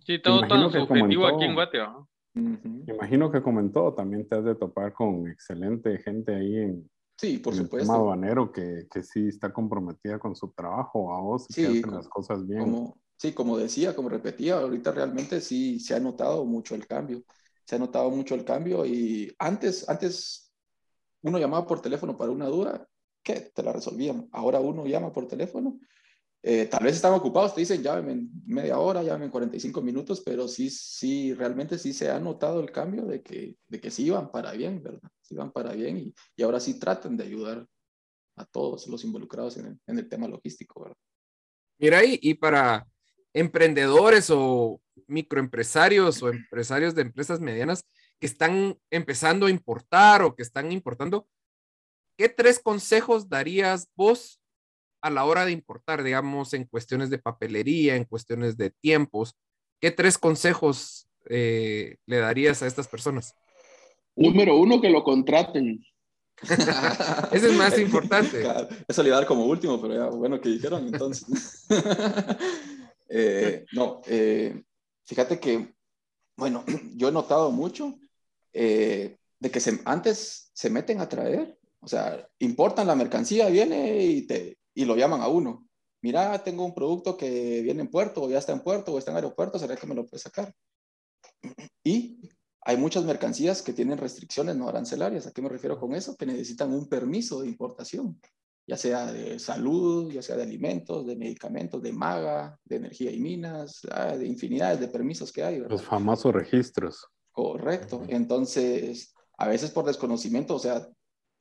[0.06, 2.06] Sí, todo tan subjetivo aquí en Guatemala.
[2.36, 7.54] Imagino que comentó, también te has de topar con excelente gente ahí en, Sí, por
[7.54, 7.78] supuesto.
[7.78, 11.68] El tema aduanero que, que, sí está comprometida con su trabajo a vos y que
[11.68, 12.62] hacen las cosas bien.
[12.62, 17.24] Como, sí, como decía, como repetía, ahorita realmente sí se ha notado mucho el cambio.
[17.66, 20.52] Se ha notado mucho el cambio y antes, antes
[21.22, 22.86] uno llamaba por teléfono para una duda,
[23.24, 23.52] ¿qué?
[23.54, 24.28] Te la resolvían.
[24.32, 25.80] Ahora uno llama por teléfono
[26.46, 30.22] eh, tal vez están ocupados, te dicen llámeme en media hora, llámeme en 45 minutos,
[30.26, 34.10] pero sí, sí, realmente sí se ha notado el cambio de que, de que sí
[34.10, 35.10] van para bien, ¿verdad?
[35.22, 37.66] Sí van para bien y, y ahora sí tratan de ayudar
[38.36, 40.98] a todos los involucrados en el, en el tema logístico, ¿verdad?
[41.80, 42.86] Mira, y, y para
[43.32, 47.86] emprendedores o microempresarios o empresarios de empresas medianas
[48.20, 51.26] que están empezando a importar o que están importando,
[52.24, 54.40] ¿qué tres consejos darías vos
[55.02, 59.36] a la hora de importar, digamos, en cuestiones de papelería, en cuestiones de tiempos,
[59.82, 63.36] ¿qué tres consejos eh, le darías a estas personas?
[64.16, 65.84] Número uno, que lo contraten.
[67.34, 68.42] Ese es más importante.
[68.88, 71.68] eso le iba a dar como último, pero ya, bueno, que dijeron entonces.
[73.16, 74.64] Eh, no, eh,
[75.04, 75.72] fíjate que,
[76.36, 76.64] bueno,
[76.96, 78.00] yo he notado mucho
[78.52, 79.18] de
[79.52, 84.58] que se, antes se meten a traer, o sea, importan la mercancía, viene y te,
[84.74, 85.68] y lo llaman a uno.
[86.02, 89.12] Mira, tengo un producto que viene en puerto, o ya está en puerto, o está
[89.12, 90.54] en aeropuerto, ¿será que me lo puedes sacar?
[91.86, 92.30] Y
[92.62, 95.28] hay muchas mercancías que tienen restricciones no arancelarias.
[95.28, 96.16] ¿A qué me refiero con eso?
[96.16, 98.20] Que necesitan un permiso de importación,
[98.66, 103.20] ya sea de salud, ya sea de alimentos, de medicamentos, de maga, de energía y
[103.20, 105.60] minas, ah, de infinidades de permisos que hay.
[105.60, 107.06] Los famosos registros.
[107.34, 108.04] Correcto.
[108.08, 110.88] Entonces, a veces por desconocimiento, o sea,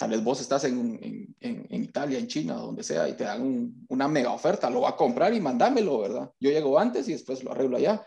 [0.02, 3.72] tal vez vos estás en, en, en, Italia, en China, donde sea, y te dan
[3.86, 6.28] una mega oferta, lo va a comprar y mandámelo, ¿verdad?
[6.40, 8.04] Yo llego antes y después lo arreglo allá.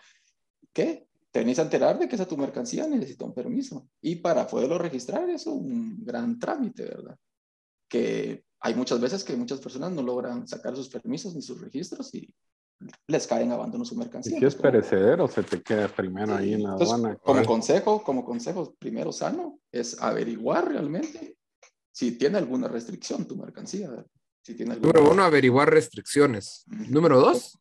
[0.74, 1.08] ¿Qué?
[1.32, 3.88] Te venís a enterar de que esa tu mercancía necesita un permiso.
[4.02, 7.16] Y para poderlo registrar es un gran trámite, ¿verdad?
[7.88, 12.14] Que hay muchas veces que muchas personas no logran sacar sus permisos ni sus registros
[12.14, 12.30] y
[13.08, 14.36] les caen abandono su mercancía.
[14.36, 17.16] ¿Y si es perecedero se te queda primero ahí en la aduana?
[17.24, 21.38] Como consejo, como consejo primero sano, es averiguar realmente
[21.96, 23.90] si tiene alguna restricción tu mercancía.
[24.44, 26.66] Si tiene Número uno, averiguar restricciones.
[26.68, 27.58] Número dos.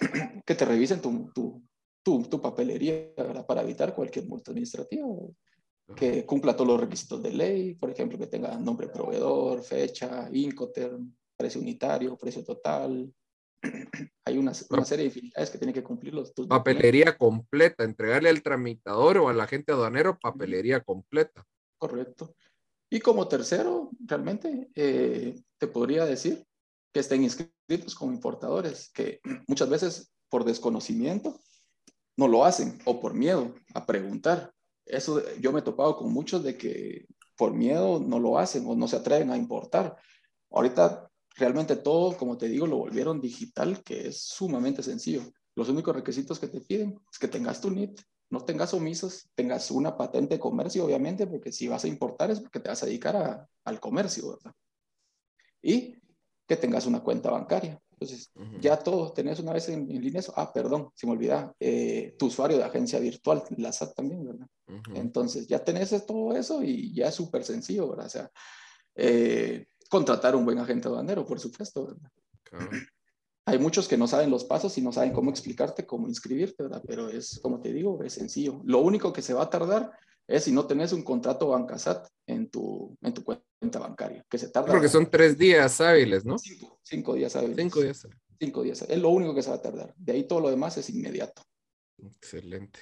[0.44, 1.62] Que te revisen tu, tu,
[2.02, 3.14] tu, tu papelería
[3.46, 5.06] para evitar cualquier multa administrativa
[5.96, 11.14] que cumpla todos los requisitos de ley, por ejemplo, que tenga nombre proveedor, fecha, Incoterm,
[11.36, 13.12] precio unitario, precio total.
[14.26, 16.32] Hay una, una serie de dificultades que tiene que cumplir los...
[16.48, 21.46] Papelería completa, entregarle al tramitador o al agente aduanero papelería completa.
[21.78, 22.34] Correcto.
[22.90, 26.46] Y como tercero, realmente, eh, te podría decir
[26.92, 31.38] que estén inscritos como importadores, que muchas veces por desconocimiento
[32.16, 34.54] no lo hacen o por miedo a preguntar
[34.86, 38.76] eso yo me he topado con muchos de que por miedo no lo hacen o
[38.76, 39.96] no se atreven a importar.
[40.50, 45.22] Ahorita realmente todo, como te digo, lo volvieron digital, que es sumamente sencillo.
[45.56, 48.00] Los únicos requisitos que te piden es que tengas tu NIT,
[48.34, 52.40] no tengas omisos, tengas una patente de comercio, obviamente, porque si vas a importar es
[52.40, 54.52] porque te vas a dedicar al comercio, ¿verdad?
[55.62, 55.96] Y
[56.46, 57.80] que tengas una cuenta bancaria.
[57.92, 60.34] Entonces, ya todo, tenés una vez en, línea eso.
[60.36, 64.48] Ah, perdón, se me olvida, eh, tu usuario de agencia virtual, la SAT también, ¿verdad?
[64.94, 68.06] Entonces, ya tenés todo eso y ya es súper sencillo, ¿verdad?
[68.06, 68.30] O sea,
[68.96, 72.10] eh, contratar un buen agente aduanero, por supuesto, ¿verdad?
[73.46, 76.82] Hay muchos que no saben los pasos y no saben cómo explicarte, cómo inscribirte, ¿verdad?
[76.86, 78.62] Pero es, como te digo, es sencillo.
[78.64, 79.92] Lo único que se va a tardar
[80.26, 84.48] es si no tenés un contrato Bancasat en tu, en tu cuenta bancaria, que se
[84.48, 84.72] tarda.
[84.72, 86.36] Porque son tres días hábiles, ¿no?
[86.82, 87.56] Cinco, días hábiles.
[87.56, 88.08] Cinco días.
[88.40, 88.82] Cinco días.
[88.82, 89.94] Es lo único que se va a tardar.
[89.96, 91.42] De ahí todo lo demás es inmediato.
[92.02, 92.80] Excelente.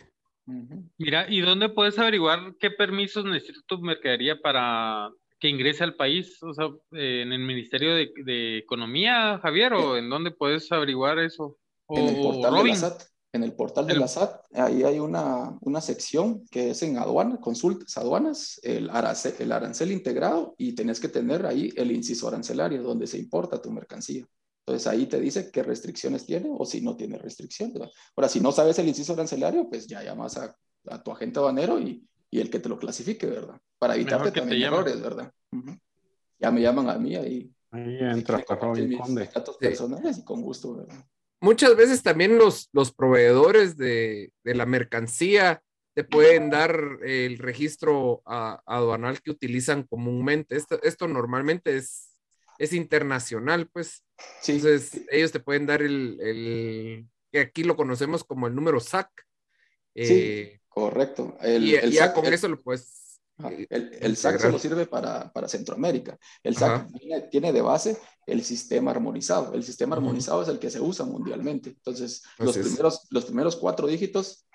[0.98, 5.10] Mira, ¿y dónde puedes averiguar qué permisos necesita tu mercadería para
[5.42, 6.40] que ingrese al país?
[6.44, 11.58] O sea, en el Ministerio de, Economía, Javier, o en dónde puedes averiguar eso?
[11.88, 13.02] en el portal de la SAT.
[13.32, 17.40] En el portal de la SAT, ahí hay una, una sección que es en aduana,
[17.40, 22.80] consultas aduanas, el arancel, el arancel integrado y tenés que tener ahí el inciso arancelario
[22.80, 24.24] donde se importa tu mercancía.
[24.64, 27.90] Entonces ahí te dice qué restricciones tiene o si no tiene restricciones.
[28.14, 30.56] Ahora, si no sabes el inciso arancelario, pues ya llamas a,
[30.88, 33.60] a tu agente aduanero y, y, el que te lo clasifique, ¿verdad?
[33.78, 35.32] Para evitarte también errores, ¿verdad?
[36.40, 37.54] Ya me llaman a mí ahí.
[37.70, 41.06] Ahí entra mis datos personales y con gusto, ¿verdad?
[41.42, 45.62] muchas veces también los, los proveedores de, la mercancía
[45.94, 50.56] te pueden dar el registro aduanal que utilizan comúnmente.
[50.56, 52.16] Esto, esto normalmente es,
[52.58, 54.02] es internacional, pues.
[54.46, 59.10] Entonces, ellos te pueden dar el, que aquí lo conocemos como el número SAC.
[59.94, 61.36] sí, eh, correcto.
[61.40, 63.02] El, y, ya con eso lo puedes
[63.38, 66.18] el, el SAC solo sirve para, para Centroamérica.
[66.42, 66.88] El SAC
[67.30, 69.54] tiene, de base el sistema armonizado.
[69.54, 71.70] El sistema armonizado es el que se usa mundialmente.
[71.70, 74.46] Entonces, los primeros, los primeros cuatro dígitos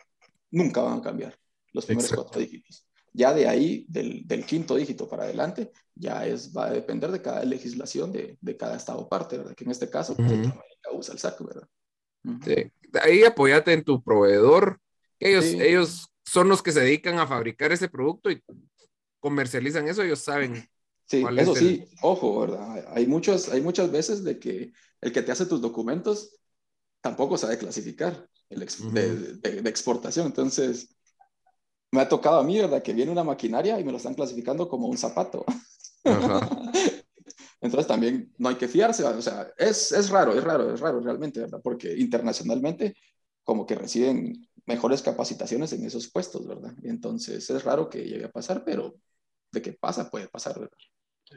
[0.51, 1.37] nunca van a cambiar.
[1.73, 2.85] Los primeros cuatro dígitos.
[3.13, 7.21] Ya de ahí, del, del, quinto dígito para adelante, ya es, va a depender de
[7.21, 9.55] cada legislación de, de cada estado parte, ¿verdad?
[9.55, 11.67] Que en este caso, Centroamérica usa el SAC, ¿verdad?
[12.45, 12.71] Sí.
[13.01, 14.79] Ahí apoyate en tu proveedor.
[15.19, 18.43] Ellos, ellos son los que se dedican a fabricar ese producto y
[19.19, 20.69] comercializan eso, ellos saben.
[21.05, 22.85] Sí, eso sí, ojo, ¿verdad?
[22.93, 26.37] Hay, muchos, hay muchas veces de que el que te hace tus documentos
[27.01, 30.27] tampoco sabe clasificar el de, exportación.
[30.27, 30.95] Entonces,
[31.91, 32.83] me ha tocado a mí, ¿verdad?
[32.83, 35.45] Que viene una maquinaria y me lo están clasificando como un zapato.
[37.61, 40.99] Entonces también no hay que fiarse, o sea, es, es raro, es raro, es raro
[40.99, 41.59] realmente, ¿verdad?
[41.63, 42.95] Porque internacionalmente
[43.43, 46.73] como que reciben mejores capacitaciones en esos puestos, ¿verdad?
[46.83, 48.95] Entonces es raro que llegue a pasar, pero
[49.51, 50.77] de qué pasa, puede pasar, ¿verdad?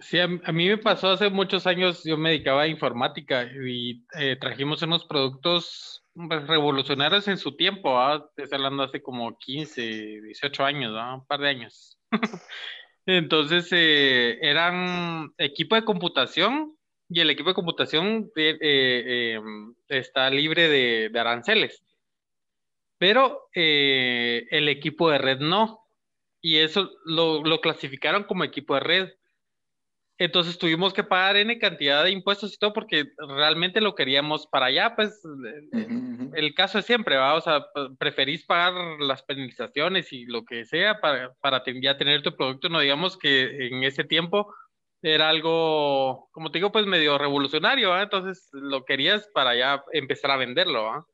[0.01, 4.37] Sí, a, mí me pasó hace muchos años, yo me dedicaba a informática y eh,
[4.41, 8.29] trajimos unos productos pues, revolucionarios en su tiempo, ¿ah?
[8.37, 9.83] estoy hablando hace como 15,
[10.23, 11.15] 18 años, ¿ah?
[11.15, 11.99] un par de años.
[13.07, 16.77] Entonces eh, eran equipo de computación
[17.09, 21.83] y el equipo de computación eh, em, está libre de aranceles
[23.01, 25.81] pero eh, el equipo de red no.
[26.43, 29.09] Y eso lo, clasificaron como equipo de red.
[30.19, 34.67] Entonces tuvimos que pagar N cantidad de impuestos y todo porque realmente lo queríamos para
[34.67, 35.19] allá, pues
[36.35, 37.37] el caso es siempre, ¿va?
[37.37, 37.65] O sea,
[37.99, 42.81] preferís pagar las penalizaciones y lo que sea para, para ya tener tu producto, no
[42.81, 44.55] digamos que en ese tiempo
[45.01, 48.03] era algo, como te digo, pues medio revolucionario, ¿va?
[48.03, 51.07] Entonces lo querías para ya empezar a venderlo, ¿va?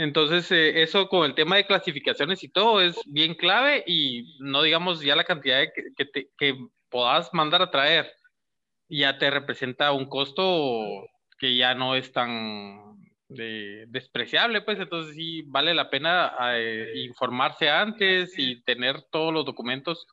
[0.00, 4.62] Entonces, eh, eso con el tema de clasificaciones y todo es bien clave y no
[4.62, 6.56] digamos ya la cantidad de que, que,
[6.88, 8.10] puedas mandar a traer.
[8.88, 11.06] ya te representa un costo
[11.38, 12.96] que ya no es tan
[13.28, 20.06] despreciable, pues entonces sí vale la pena eh, informarse antes y tener todos los documentos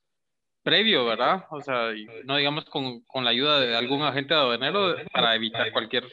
[0.63, 1.45] previo, ¿verdad?
[1.49, 1.93] O sea,
[2.25, 6.03] no digamos con, con la ayuda de algún agente aduanero para evitar cualquier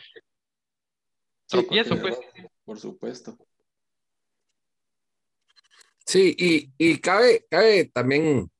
[1.48, 2.18] tropiezo, pues.
[2.64, 3.36] Por supuesto.
[6.06, 8.50] Sí, y, y cabe, cabe también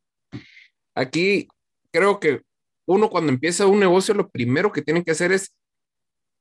[0.95, 1.49] aquí,
[1.93, 2.43] creo que
[2.87, 5.55] uno cuando empieza un negocio, lo primero que tiene que hacer es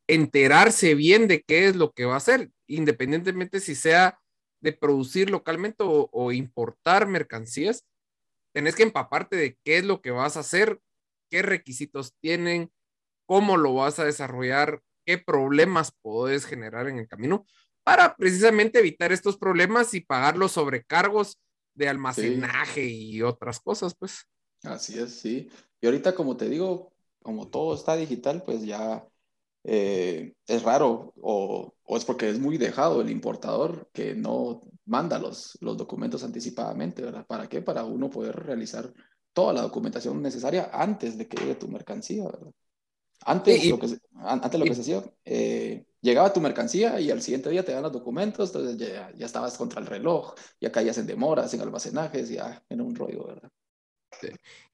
[0.08, 4.20] enterarse bien de qué es lo que va a hacer, independientemente si sea
[4.62, 7.86] de producir localmente o, importar mercancías,
[8.54, 10.80] tenés que empaparte de qué es lo que vas a hacer,
[11.30, 12.72] qué requisitos tienen,
[13.26, 17.46] cómo lo vas a desarrollar, qué problemas puedes generar en el camino
[17.84, 21.40] para precisamente evitar estos problemas y pagar los sobrecargos
[21.76, 24.26] de almacenaje y otras cosas, pues.
[24.64, 25.50] Así es, sí.
[25.82, 29.06] Y ahorita, como te digo, como todo está digital, pues ya
[29.64, 35.20] eh, es raro o, o, es porque es muy dejado el importador que no manda
[35.20, 37.26] los, los documentos anticipadamente, ¿verdad?
[37.26, 37.62] ¿Para qué?
[37.62, 38.94] Para uno poder realizar
[39.34, 42.52] toda la documentación necesaria antes de que llegue tu mercancía, ¿verdad?
[43.26, 47.50] Antes, lo, que antes lo que se hacía, eh, llegaba tu mercancía y al siguiente
[47.50, 51.08] día te dan los documentos, entonces ya, ya estabas contra el reloj, ya caías en
[51.08, 53.50] demoras, en almacenajes, ya era un rollo, ¿verdad?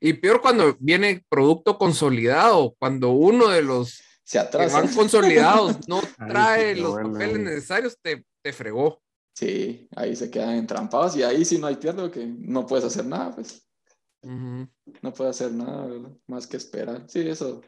[0.01, 4.81] Y peor cuando viene producto consolidado, cuando uno de los se atrasa.
[4.81, 9.01] van consolidados, no trae los papeles necesarios, te, te, fregó.
[9.33, 13.05] Sí, ahí se quedan entrampados y ahí sí no hay pierde que no puedes hacer
[13.05, 13.65] nada, pues.
[14.21, 16.11] No puedes hacer nada, ¿verdad?
[16.27, 17.05] Más que esperar.
[17.07, 17.61] Sí, eso,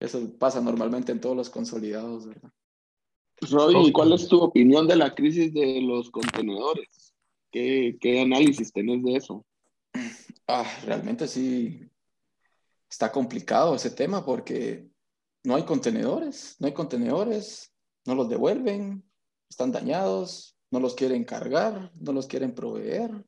[0.00, 2.50] eso pasa normalmente en todos los consolidados, ¿verdad?
[3.50, 7.14] Roy, ¿cuál es tu opinión de la crisis de los contenedores?
[7.50, 9.44] ¿Qué, qué análisis tenés de eso?
[10.46, 11.88] Ah, realmente sí
[12.88, 14.86] está complicado ese tema porque
[15.44, 17.72] no hay contenedores, no hay contenedores,
[18.06, 19.02] no los devuelven,
[19.48, 23.24] están dañados, no los quieren cargar, no los quieren proveer.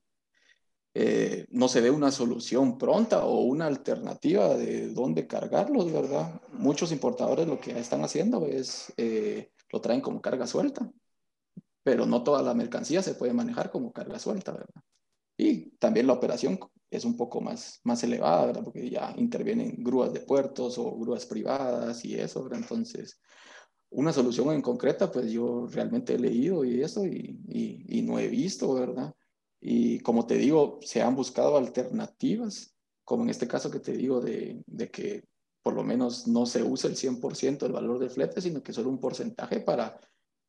[0.97, 6.41] Eh, no se ve una solución pronta o una alternativa de dónde cargarlos, ¿verdad?
[6.53, 10.89] Muchos importadores lo que están haciendo es eh, lo traen como carga suelta,
[11.83, 14.83] pero no toda la mercancía se puede manejar como carga suelta, ¿verdad?
[15.37, 18.63] Y también la operación es un poco más, más elevada, ¿verdad?
[18.63, 22.61] Porque ya intervienen grúas de puertos o grúas privadas y eso, ¿verdad?
[22.61, 23.21] Entonces,
[23.91, 28.29] una solución en concreta, pues yo realmente he leído y eso y, y, no he
[28.29, 29.13] visto, ¿verdad?
[29.61, 34.21] Y como te digo, se han buscado alternativas, como en este caso que te digo
[34.21, 35.25] de, de que
[35.65, 38.91] por lo menos no se use el 100% del valor del flete, sino que solo
[38.91, 39.99] un porcentaje para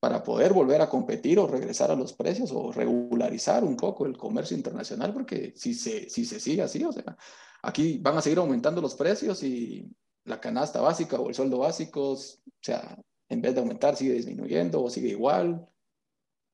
[0.06, 4.16] para poder volver a competir o regresar a los precios o regularizar un poco el
[4.16, 7.18] comercio internacional, porque si se, si se sigue así, o sea,
[7.64, 9.92] aquí van a seguir aumentando los precios y
[10.26, 12.18] la canasta básica o el sueldo básico, o
[12.62, 12.96] sea,
[13.30, 15.68] en vez de aumentar, sigue disminuyendo o sigue igual.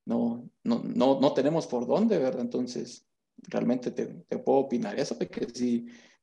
[0.06, 2.40] No, no, no, no tenemos por dónde, ¿verdad?
[2.40, 5.46] Entonces, realmente te, te puedo opinar eso, de que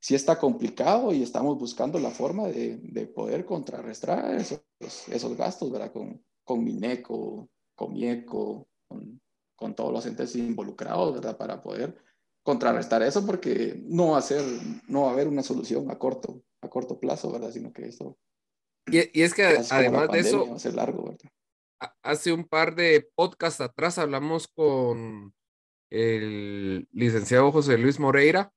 [0.01, 4.63] sí, está complicado y estamos buscando la forma de, de poder contrarrestar esos,
[5.09, 5.93] esos gastos, ¿verdad?
[5.93, 9.21] Con, con Mineco, con Mieco, con,
[9.57, 11.37] con todos los entes involucrados, ¿verdad?
[11.37, 11.97] Para poder
[12.43, 14.43] contrarrestar eso, porque no va a ser,
[14.87, 17.51] no va a haber una solución a corto, a corto plazo, ¿verdad?
[17.51, 18.17] Sino que eso.
[18.87, 21.31] Y, y es que además de eso, va a ser largo, ¿verdad?
[22.03, 25.35] Hace un par de podcasts atrás hablamos con
[25.91, 28.53] el licenciado José Luis Moreira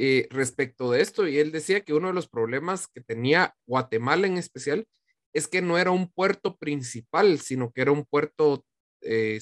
[0.00, 4.28] eh, respecto de esto y él decía que uno de los problemas que tenía Guatemala
[4.28, 4.86] en especial
[5.32, 8.64] es que no era un puerto principal, sino que era un puerto
[9.00, 9.40] eh,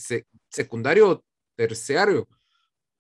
[0.49, 1.23] secundario,
[1.57, 2.27] terciario.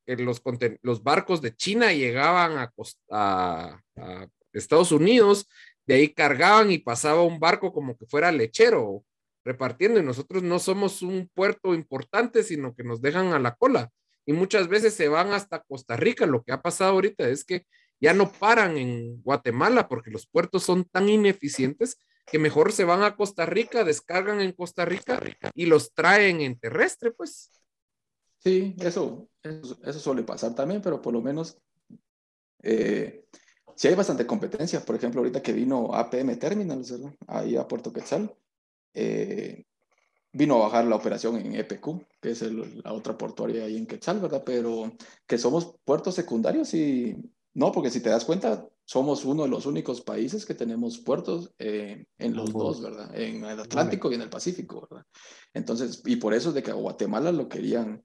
[0.06, 0.42] los,
[0.82, 2.74] los barcos de China llegaban a,
[3.10, 5.48] a, Estados Unidos,
[5.86, 9.02] de ahí cargaban y pasaba un barco como que fuera lechero
[9.46, 13.90] repartiendo y nosotros no somos un puerto importante, sino que nos dejan a la cola
[14.26, 16.26] y muchas veces se van hasta Costa Rica.
[16.26, 17.64] Lo que ha pasado ahorita es que
[18.00, 23.04] ya no paran en Guatemala porque los puertos son tan ineficientes que mejor se van
[23.04, 25.20] a Costa Rica, descargan en Costa Rica
[25.54, 27.52] y los traen en terrestre, pues.
[28.38, 31.58] Sí, eso, eso, suele pasar también, pero por lo menos
[32.62, 33.24] eh,
[33.76, 34.84] sí hay bastante competencia.
[34.84, 36.94] Por ejemplo, ahorita que vino APM Terminals,
[37.28, 38.36] ahí a Puerto Quetzal,
[38.92, 39.64] eh,
[40.36, 44.20] vino a bajar la operación en EPQ, que es la otra portuaria ahí en Quetzal,
[44.20, 44.42] ¿verdad?
[44.44, 44.92] Pero
[45.26, 47.16] que somos puertos secundarios y
[47.54, 51.54] no, porque si te das cuenta, somos uno de los únicos países que tenemos puertos
[51.58, 53.18] eh, en los dos, ¿verdad?
[53.18, 55.06] En el Atlántico y en el Pacífico, ¿verdad?
[55.54, 58.04] Entonces, y por eso es de que a Guatemala lo querían,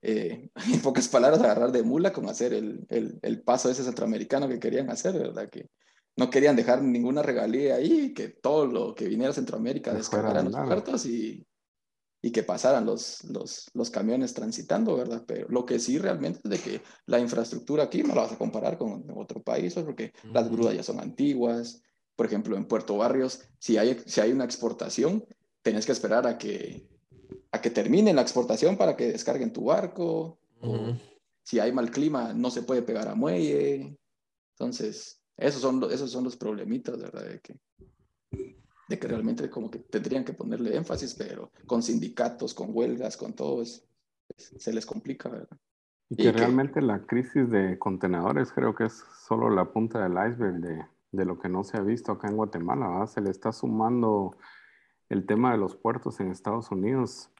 [0.00, 4.48] eh, en pocas palabras, agarrar de mula, como hacer el, el, el, paso ese centroamericano
[4.48, 5.50] que querían hacer, ¿verdad?
[5.50, 5.68] Que
[6.16, 10.66] no querían dejar ninguna regalía ahí, que todo lo que viniera a Centroamérica descargaran los
[10.66, 11.46] puertos y,
[12.22, 15.24] y, que pasaran los, los, los, camiones transitando, ¿verdad?
[15.26, 18.38] Pero lo que sí realmente es de que la infraestructura aquí no la vas a
[18.38, 21.82] comparar con otro país, pues, porque las grúas ya son antiguas.
[22.16, 25.24] Por ejemplo, en Puerto Barrios, si hay, si hay una exportación,
[25.62, 26.88] tenés que esperar a que,
[27.52, 30.38] a que termine la exportación para que descarguen tu barco.
[31.42, 33.96] si hay mal clima, no se puede pegar a muelle.
[34.58, 37.24] Entonces, esos son, esos son los problemitas, ¿verdad?
[37.24, 37.54] De que,
[38.88, 43.34] de que realmente como que tendrían que ponerle énfasis, pero con sindicatos, con huelgas, con
[43.34, 43.86] todo, es,
[44.36, 45.58] se les complica, ¿verdad?
[46.08, 50.60] Y que realmente la crisis de contenedores creo que es solo la punta del iceberg
[50.60, 53.06] de, de lo que no se ha visto acá en Guatemala, ¿verdad?
[53.06, 54.36] Se le está sumando
[55.08, 57.30] el tema de los puertos en Estados Unidos.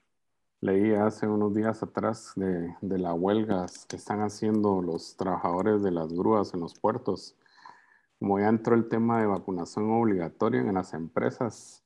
[0.61, 5.93] Leí hace unos días atrás de, de las huelgas que están haciendo los trabajadores de
[5.93, 7.37] las grúas en los puertos
[8.19, 11.85] como ya entró el tema de vacunación obligatoria en las empresas,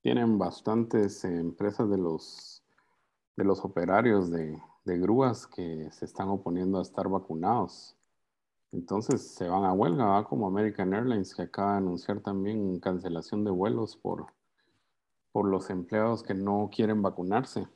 [0.00, 2.62] tienen bastantes empresas de los,
[3.36, 7.94] de los operarios de, de grúas que se están oponiendo a estar vacunados.
[8.72, 10.24] Entonces se van a huelga, ¿va?
[10.24, 14.26] como American Airlines, que acaba de anunciar también cancelación de vuelos por,
[15.32, 17.66] por los empleados que no quieren vacunarse.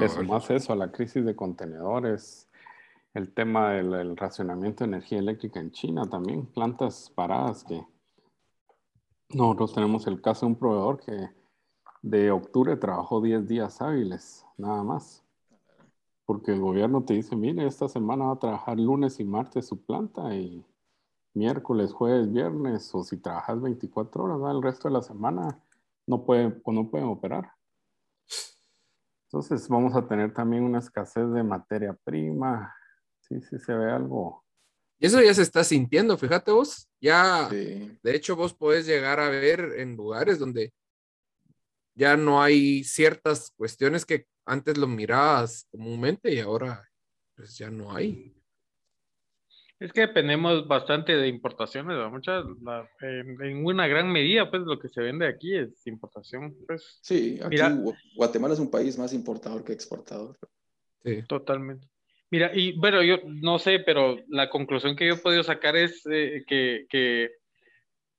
[0.00, 2.48] Eso más eso a la crisis de contenedores,
[3.14, 7.86] el tema del racionamiento de energía eléctrica en China también, plantas paradas que
[9.30, 11.30] nosotros tenemos el caso de un proveedor que
[12.02, 15.24] de octubre trabajó 10 días hábiles, nada más.
[16.26, 19.84] Porque el gobierno te dice, mire, esta semana va a trabajar lunes y martes su
[19.84, 20.64] planta y
[21.34, 25.58] miércoles, jueves, viernes, o si trabajas 24 horas, el resto de la semana
[26.06, 27.52] no, puede, no pueden operar.
[29.26, 32.74] Entonces vamos a tener también una escasez de materia prima,
[33.28, 34.44] sí, sí se ve algo.
[34.98, 39.28] Y eso ya se está sintiendo, fíjate vos, ya, de hecho vos podés llegar a
[39.28, 40.72] ver en lugares donde
[41.94, 46.88] ya no hay ciertas cuestiones que antes lo mirabas comúnmente y ahora
[47.36, 48.34] pues ya no hay.
[49.80, 52.44] Es que dependemos bastante de importaciones, muchas,
[53.00, 56.56] en, una gran medida, pues lo que se vende aquí es importación.
[56.66, 57.58] Pues, sí, aquí
[58.16, 60.38] Guatemala es un país más importador que exportador.
[61.02, 61.22] Sí.
[61.28, 61.88] Totalmente.
[62.34, 66.04] Mira, y bueno, yo no sé, pero la conclusión que yo he podido sacar es
[66.10, 67.30] eh, que, que,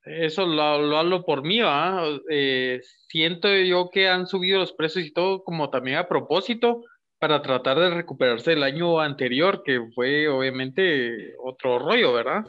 [0.05, 2.01] eso lo, lo, hablo por mí, ¿va?
[2.30, 6.82] Eh, siento yo que han subido los precios y todo como también a propósito
[7.20, 12.45] para tratar de recuperarse del año anterior, que fue obviamente otro rollo, ¿verdad?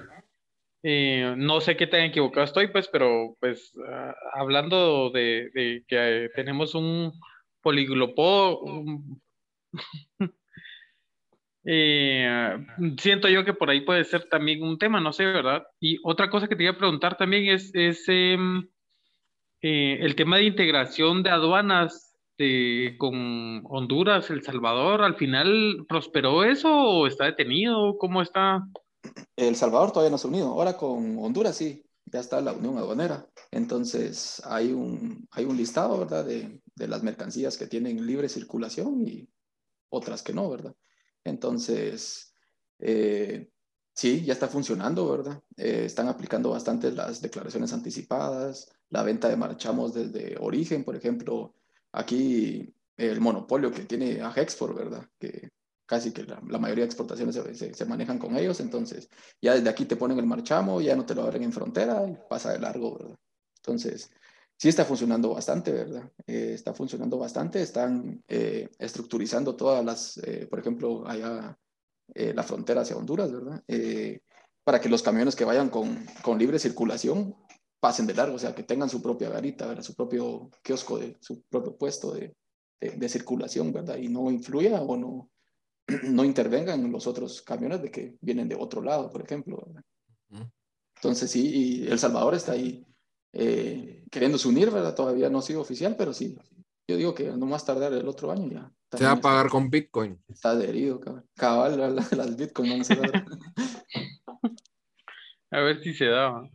[0.85, 6.31] Eh, no sé qué tan equivocado estoy, pues, pero pues ah, hablando de, de que
[6.37, 7.13] tenemos un
[7.61, 9.21] poliglopo, un,
[11.69, 12.65] eh,
[12.99, 15.65] siento yo que por ahí puede ser también un tema, no sé, ¿verdad?
[15.81, 17.73] Y otra cosa que te iba a preguntar también es,
[18.07, 18.69] em,
[19.63, 22.17] eh, el tema de integración de aduanas
[22.99, 25.03] con Honduras, El Salvador.
[25.03, 27.97] ¿Al final prosperó eso o está detenido?
[27.99, 28.63] ¿Cómo está?
[29.37, 30.49] El Salvador todavía no se ha unido.
[30.49, 33.27] Ahora con Honduras sí, ya está la unión aduanera.
[33.51, 36.27] Entonces hay un, hay un listado, ¿verdad?
[36.27, 39.29] De, de las mercancías que tienen libre circulación y
[39.89, 40.75] otras que no, ¿verdad?
[41.27, 42.33] Entonces,
[42.79, 43.51] eh,
[43.93, 45.43] sí, ya está funcionando, ¿verdad?
[45.57, 51.55] Eh, están aplicando bastante las declaraciones anticipadas, la venta de marchamos desde origen, por ejemplo,
[51.93, 55.09] aquí el monopolio que tiene Agexport, ¿verdad?
[55.19, 55.51] Que
[55.85, 59.09] casi que la, mayoría de exportaciones se, se, manejan con ellos, entonces
[59.43, 62.17] ya desde aquí te ponen el marchamo, ya no te lo abren en frontera y
[62.29, 63.17] pasa de largo, ¿verdad?
[63.57, 64.11] Entonces,
[64.57, 66.11] sí está funcionando bastante, ¿verdad?
[66.27, 71.57] Eh, está funcionando bastante, están eh, estructurizando todas las, eh, por ejemplo, allá
[72.15, 73.65] la frontera hacia Honduras, ¿verdad?
[74.63, 77.35] para que los camiones que vayan con, con, libre circulación
[77.81, 79.83] pasen de largo, o sea, que tengan su propia garita, ¿verdad?
[79.83, 82.35] Su propio kiosco, de, su propio puesto de,
[82.81, 83.97] de, circulación, ¿verdad?
[83.97, 85.31] Y no influya o no,
[86.05, 89.85] no intervengan los otros camiones de que vienen de otro lado, por ejemplo, ¿verdad?
[90.95, 92.87] Entonces, sí, y El Salvador está ahí
[93.33, 94.95] eh, queriéndose unir, ¿verdad?
[94.95, 96.37] Todavía no ha sido oficial, pero sí.
[96.89, 98.73] Yo digo que no más tardar el otro año ya.
[98.93, 100.23] Se va a pagar con Bitcoin.
[100.29, 101.27] Está adherido, cabrón.
[101.35, 103.27] Cabal, las Bitcoin van a
[105.51, 106.49] A ver si se da.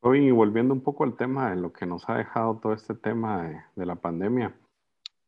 [0.00, 3.44] Hoy, volviendo un poco al tema de lo que nos ha dejado todo este tema
[3.44, 4.58] de, de la pandemia,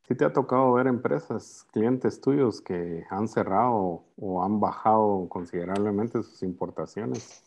[0.08, 6.22] ¿sí te ha tocado ver empresas, clientes tuyos que han cerrado o han bajado considerablemente
[6.24, 7.44] sus importaciones?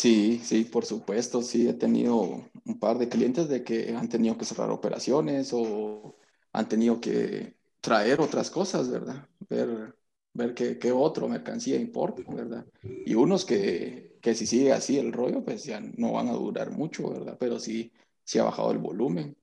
[0.00, 4.38] Sí, sí, por supuesto, sí, he tenido un par de clientes de que han tenido
[4.38, 6.16] que cerrar operaciones o
[6.52, 9.28] han tenido que traer otras cosas, ¿verdad?
[9.48, 9.94] Ver,
[10.32, 12.66] ver qué, qué otro mercancía importa, ¿verdad?
[13.04, 16.70] Y unos que, que si sigue así el rollo, pues ya no van a durar
[16.70, 17.36] mucho, ¿verdad?
[17.38, 17.92] Pero sí,
[18.24, 19.36] sí ha bajado el volumen,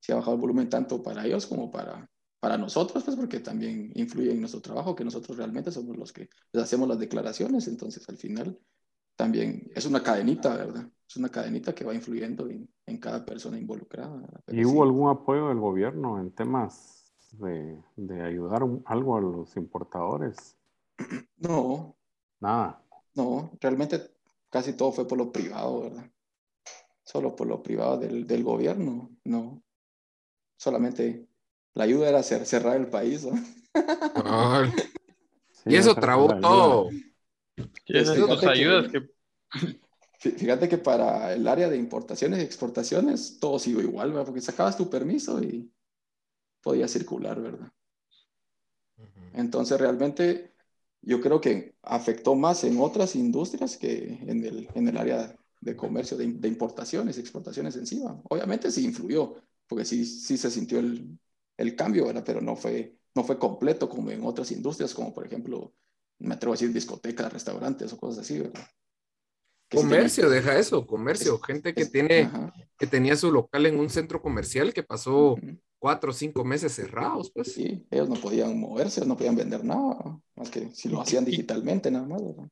[0.00, 3.90] sí ha bajado el volumen tanto para ellos como para, para nosotros, pues porque también
[3.94, 8.06] influye en nuestro trabajo, que nosotros realmente somos los que les hacemos las declaraciones, entonces
[8.10, 8.58] al final
[9.16, 10.88] también es una cadenita, ¿verdad?
[11.08, 14.22] Es una cadenita que va influyendo en, en cada persona involucrada.
[14.48, 20.56] ¿Y hubo algún apoyo del gobierno en temas de, de ayudar algo a los importadores?
[21.38, 21.96] No.
[22.40, 22.80] Nada.
[23.14, 24.00] No, realmente
[24.48, 26.10] casi todo fue por lo privado, ¿verdad?
[27.04, 29.62] Solo por lo privado del, del gobierno, no.
[30.56, 31.26] Solamente
[31.74, 33.32] la ayuda era cerrar el país, ¿no?
[35.66, 36.88] y eso trabó todo.
[37.86, 39.10] Esas ayudas que...
[40.18, 44.26] Fíjate que para el área de importaciones y exportaciones todo sigo igual, ¿verdad?
[44.26, 45.68] Porque sacabas tu permiso y
[46.62, 47.72] podías circular, ¿verdad?
[49.34, 50.52] Entonces realmente
[51.00, 55.76] yo creo que afectó más en otras industrias que en el, en el área de
[55.76, 58.20] comercio, de, de importaciones, exportaciones encima.
[58.28, 59.34] Obviamente sí influyó,
[59.66, 61.18] porque sí, sí se sintió el,
[61.56, 62.22] el cambio, ¿verdad?
[62.24, 65.74] Pero no fue, no fue completo como en otras industrias, como por ejemplo,
[66.22, 68.66] me atrevo a decir discotecas, restaurantes o cosas así, ¿verdad?
[69.74, 72.28] comercio, deja eso, comercio, gente que tiene,
[72.78, 75.36] que tenía su local en un centro comercial que pasó
[75.78, 77.52] cuatro o cinco meses cerrados, pues.
[77.52, 81.90] Sí, ellos no podían moverse, no podían vender nada, más que si lo hacían digitalmente
[81.90, 82.48] nada más, ¿verdad?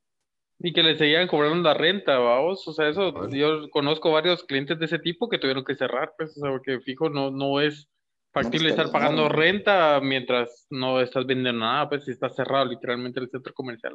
[0.62, 4.78] Y que le seguían cobrando la renta, vamos, o sea, eso, yo conozco varios clientes
[4.78, 7.88] de ese tipo que tuvieron que cerrar, pues, o sea, porque fijo, no, no es
[8.32, 13.30] factible estar pagando renta mientras no estás vendiendo nada, pues si está cerrado literalmente el
[13.30, 13.94] centro comercial.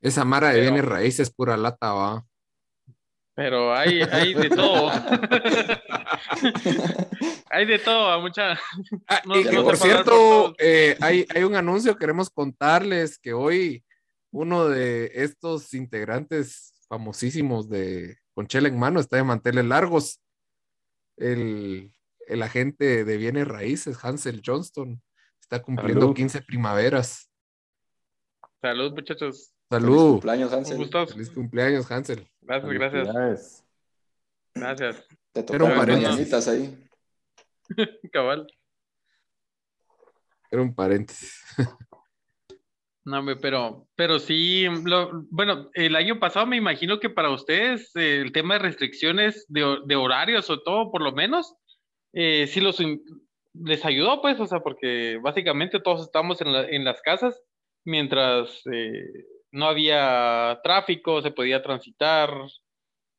[0.00, 2.24] Esa mara de bienes raíces pura lata, va.
[3.34, 4.90] Pero hay, hay de todo.
[7.50, 8.60] hay de todo, mucha.
[9.08, 13.82] Ah, por cierto, eh, hay, hay un anuncio, queremos contarles que hoy
[14.32, 20.20] uno de estos integrantes famosísimos de Conchela en mano está de manteles largos.
[21.16, 21.94] El
[22.26, 25.02] el agente de bienes raíces, Hansel Johnston,
[25.40, 27.30] está cumpliendo 15 primaveras.
[28.60, 29.52] Salud, muchachos.
[29.68, 30.20] Salud.
[30.20, 30.90] Feliz cumpleaños, Hansel.
[31.12, 32.28] Feliz cumpleaños, Hansel.
[32.40, 33.64] Gracias, gracias.
[34.54, 35.06] Gracias.
[35.32, 36.78] Te tocaron mañanitas ahí.
[38.12, 38.46] Cabal.
[40.50, 41.42] Era un paréntesis.
[43.04, 44.64] No, pero, pero sí,
[45.30, 49.78] bueno, el año pasado me imagino que para ustedes eh, el tema de restricciones de,
[49.86, 51.56] de horarios o todo, por lo menos,
[52.12, 52.78] eh, sí los,
[53.54, 57.42] les ayudó, pues, o sea, porque básicamente todos estábamos en, en las casas
[57.84, 62.30] mientras eh, no había tráfico, se podía transitar.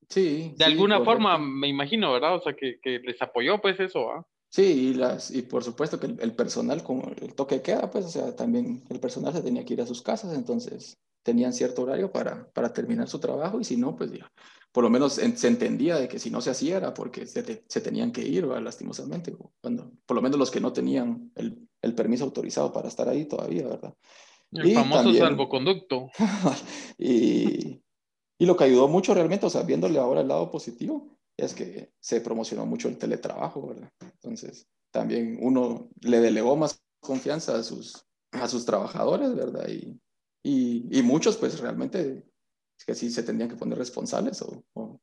[0.10, 0.54] Sí.
[0.58, 2.36] De alguna forma, me imagino, ¿verdad?
[2.36, 4.26] O sea, que, que les apoyó, pues, eso, ¿ah?
[4.50, 8.10] Sí, y, las, y por supuesto que el, personal, como el toque queda, pues, o
[8.10, 12.12] sea, también el personal se tenía que ir a sus casas, entonces tenían cierto horario
[12.12, 14.32] para, para terminar su trabajo y si no, pues ya,
[14.74, 17.82] por lo menos se entendía de que si no se hacía era porque se, se
[17.82, 22.26] tenían que ir, lastimosamente, cuando, por lo menos los que no tenían el, el permiso
[22.26, 23.94] autorizado para estar ahí todavía, ¿verdad?
[24.52, 26.10] El famoso salvoconducto.
[26.98, 27.82] y,
[28.40, 31.92] y lo que ayudó mucho realmente, o sea, viéndole ahora el lado positivo, es que
[32.00, 33.92] se promocionó mucho el teletrabajo, ¿verdad?
[34.02, 39.68] Entonces, también uno le delegó más confianza a sus, a sus trabajadores, ¿verdad?
[39.68, 40.00] Y,
[40.44, 42.26] y, y muchos, pues realmente,
[42.86, 45.00] que sí se tendrían que poner responsables o, o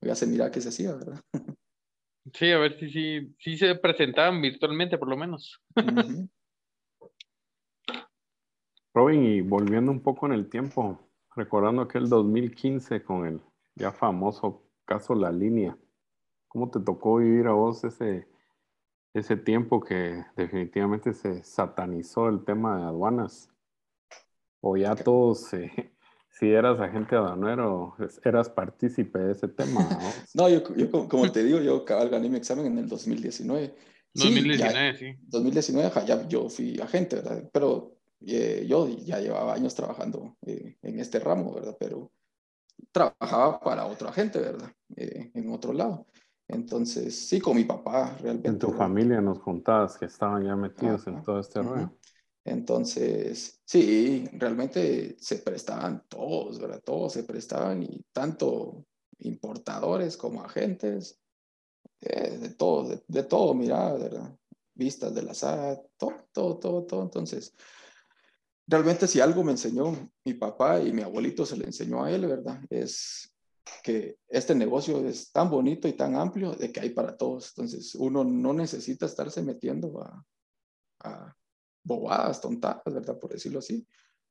[0.00, 1.20] ya se mira qué se hacía, ¿verdad?
[2.34, 5.60] Sí, a ver si sí, sí, se presentaban virtualmente, por lo menos.
[8.94, 10.98] Robin, y volviendo un poco en el tiempo,
[11.34, 13.40] recordando aquel 2015 con el
[13.74, 15.76] ya famoso caso La Línea.
[16.48, 18.28] ¿Cómo te tocó vivir a vos ese,
[19.14, 23.48] ese tiempo que definitivamente se satanizó el tema de aduanas?
[24.60, 25.92] ¿O ya todos, eh,
[26.30, 29.86] si eras agente aduanero, eras partícipe de ese tema?
[30.34, 30.62] No, yo,
[31.08, 33.74] como, te digo, yo gané mi examen en el 2019.
[34.14, 35.14] 2019, sí.
[35.22, 37.48] 2019, ya yo fui agente, ¿verdad?
[37.52, 41.76] Pero eh, yo ya llevaba años trabajando eh, en este ramo, ¿verdad?
[41.78, 42.10] Pero
[42.92, 44.70] trabajaba para otra gente, ¿verdad?
[44.96, 46.06] Eh, en otro lado.
[46.48, 48.48] Entonces, sí, con mi papá realmente.
[48.48, 51.92] En tu familia nos contabas que estaban ya metidos en todo este rollo.
[52.44, 56.80] Entonces, sí, realmente se prestaban todos, ¿verdad?
[56.82, 58.86] Todos se prestaban y tanto
[59.18, 61.20] importadores como agentes,
[62.00, 64.34] eh, de todo, de, todo, mira, ¿verdad?
[64.74, 67.02] Vistas de la SAT, todo, todo, todo, todo.
[67.02, 67.54] Entonces,
[68.66, 72.26] realmente si algo me enseñó mi papá y mi abuelito se le enseñó a él,
[72.26, 72.62] ¿verdad?
[72.70, 73.34] Es
[73.82, 77.50] que este negocio es tan bonito y tan amplio de que hay para todos.
[77.50, 80.02] Entonces uno no necesita estarse metiendo
[81.00, 81.36] a
[81.82, 83.18] bobadas, tontadas, ¿verdad?
[83.18, 83.86] Por decirlo así,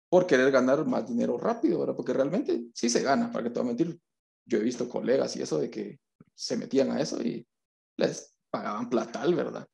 [0.09, 1.95] por querer ganar más dinero rápido, ¿verdad?
[1.95, 3.99] Porque realmente sí se gana, para que te voy a mentir,
[4.45, 5.99] yo he visto colegas y eso de que
[6.33, 7.45] se metían a eso y
[7.97, 9.67] les pagaban platal, ¿verdad?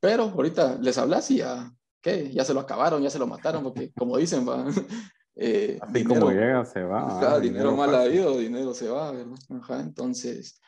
[0.00, 2.30] Pero ahorita les hablas y ya, ¿qué?
[2.30, 4.64] Ya se lo acabaron, ya se lo mataron, porque como dicen, va,
[5.34, 7.40] eh, dinero, como llega, se va.
[7.40, 9.38] dinero, mal habido, dinero se va, ¿verdad?
[9.48, 10.60] Ajá, entonces,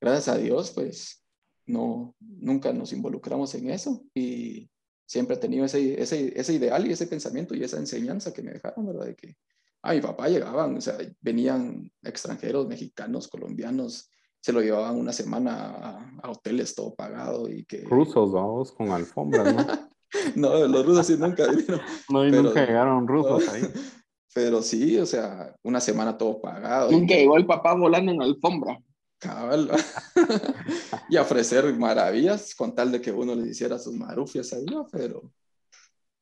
[0.00, 1.22] gracias a Dios, pues,
[1.66, 4.70] no, nunca nos involucramos en eso y
[5.08, 8.52] siempre he tenido ese, ese, ese ideal y ese pensamiento y esa enseñanza que me
[8.52, 9.06] dejaron, ¿verdad?
[9.06, 9.36] De que
[9.82, 16.12] a mi papá llegaban, o sea, venían extranjeros, mexicanos, colombianos, se lo llevaban una semana
[16.22, 17.84] a, hoteles todo pagado y que...
[17.84, 19.66] Rusos, vamos, con alfombras, ¿no?
[20.36, 21.80] no, los rusos sí nunca vinieron.
[22.10, 23.62] No, y nunca llegaron rusos ahí.
[24.34, 26.92] Pero sí, o sea, una semana todo pagado.
[26.92, 28.78] Nunca llegó el papá volando en alfombra.
[29.18, 29.70] Cabal.
[31.10, 35.32] y ofrecer maravillas con tal de que uno les hiciera sus marufias ahí, pero,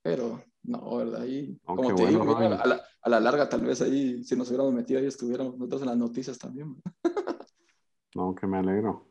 [0.02, 1.24] pero no, ¿verdad?
[1.24, 4.72] Y como te digo, a, la, a, la, larga tal vez ahí, si nos hubiéramos
[4.72, 6.76] metido ahí, estuviéramos nosotros en las noticias también.
[8.14, 9.06] no, que me alegro.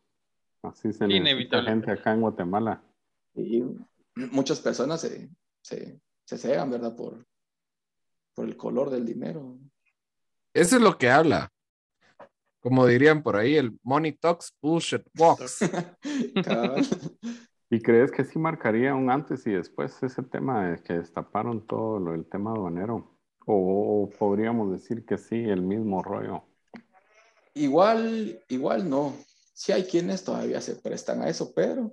[0.64, 1.70] Así se Inevitable.
[1.70, 2.84] gente acá en Guatemala.
[3.36, 3.64] Y
[4.16, 5.30] muchas personas se,
[5.62, 6.96] se, se cegan, ¿verdad?
[6.96, 7.26] Por,
[8.34, 9.58] por el color del dinero.
[10.54, 11.52] Eso es lo que habla.
[12.66, 15.60] Como dirían por ahí, el money talks, bullshit walks.
[17.70, 22.00] ¿Y crees que sí marcaría un antes y después ese tema de que destaparon todo
[22.00, 23.20] lo del tema aduanero?
[23.46, 26.42] ¿O podríamos decir que sí, el mismo rollo?
[27.54, 29.14] Igual, igual no.
[29.54, 31.92] Sí hay quienes todavía se prestan a eso, pero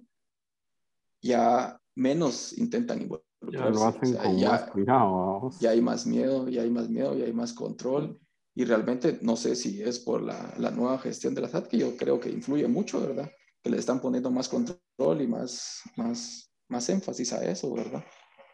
[1.20, 3.52] ya menos intentan involucrarse.
[3.52, 5.50] Ya lo hacen con más cuidado.
[5.60, 8.18] Ya hay más miedo, ya hay más miedo, ya hay más control
[8.54, 11.78] y realmente no sé si es por la, la, nueva gestión de la SAT, que
[11.78, 13.30] yo creo que influye mucho, ¿verdad?
[13.62, 18.04] Que le están poniendo más control y más, más, más énfasis a eso, ¿verdad?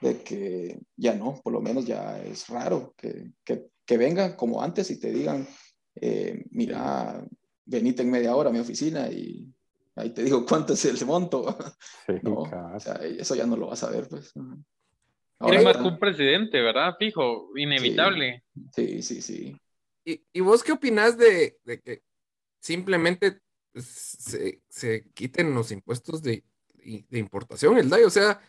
[0.01, 4.63] De que ya no, por lo menos ya es raro que, que, que vengan como
[4.63, 5.49] antes y te digan,
[5.97, 7.27] eh, mira,
[7.65, 9.53] venite en media hora a mi oficina y
[9.97, 11.59] ahí te digo cuánto es el monto.
[12.23, 14.33] no, o sea, eso ya no lo vas a ver, pues.
[15.41, 16.95] Ahora, más un presidente, ¿verdad?
[16.99, 18.45] Fijo, inevitable.
[18.73, 19.21] sí, sí.
[19.21, 19.57] sí.
[20.33, 22.03] ¿Y, vos qué opinás de, que
[22.61, 23.43] simplemente
[23.75, 26.45] se, quiten los impuestos de,
[27.11, 28.05] importación, el DAI?
[28.05, 28.41] O sea,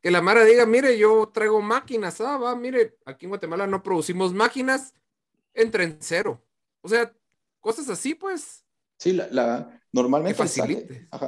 [0.00, 3.82] que la Mara diga, mire, yo traigo máquinas, ah, va, mire, aquí en Guatemala no
[3.82, 4.94] producimos máquinas,
[5.52, 6.44] entra en cero.
[6.80, 7.12] O sea,
[7.58, 8.64] cosas así, pues.
[8.96, 10.70] Sí, la, normalmente el SAC,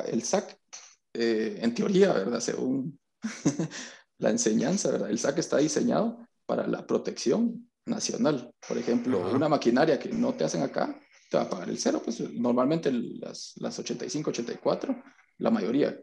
[0.06, 0.60] el SAC
[1.14, 2.38] eh, en teoría, ¿verdad?
[2.38, 3.00] Según
[4.18, 5.10] la enseñanza, ¿verdad?
[5.10, 8.52] El SAC está diseñado para la protección nacional.
[8.66, 10.98] Por ejemplo, una maquinaria que no te hacen acá,
[11.30, 12.02] te va a pagar el cero.
[12.04, 15.02] Pues normalmente las, las 85, 84,
[15.38, 15.98] la mayoría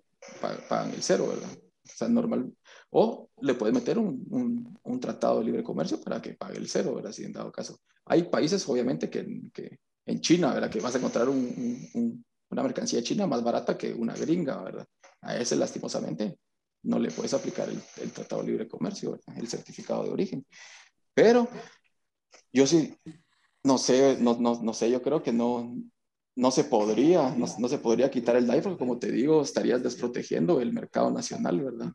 [0.70, 1.50] pagan el cero, ¿verdad?
[1.52, 2.52] O sea, normal.
[2.92, 6.70] O le puedes meter un, un, un, tratado de libre comercio para que pague el
[6.70, 7.12] cero, ¿verdad?
[7.12, 7.80] Si en dado caso.
[8.06, 10.70] Hay países, obviamente, que, que en China, ¿verdad?
[10.70, 14.88] Que vas a encontrar un, una mercancía china más barata que una gringa, ¿verdad?
[15.22, 16.38] A ese, lastimosamente,
[16.84, 19.38] no le puedes aplicar el, el tratado de libre comercio, ¿verdad?
[19.38, 20.46] el certificado de origen.
[21.14, 21.48] Pero
[22.52, 22.98] yo sí,
[23.64, 25.76] no sé, no, no, no sé, yo creo que no,
[26.36, 29.84] no se podría, no, no, se podría quitar el DAI porque como te digo, estarías
[29.84, 31.94] desprotegiendo el mercado nacional, ¿verdad?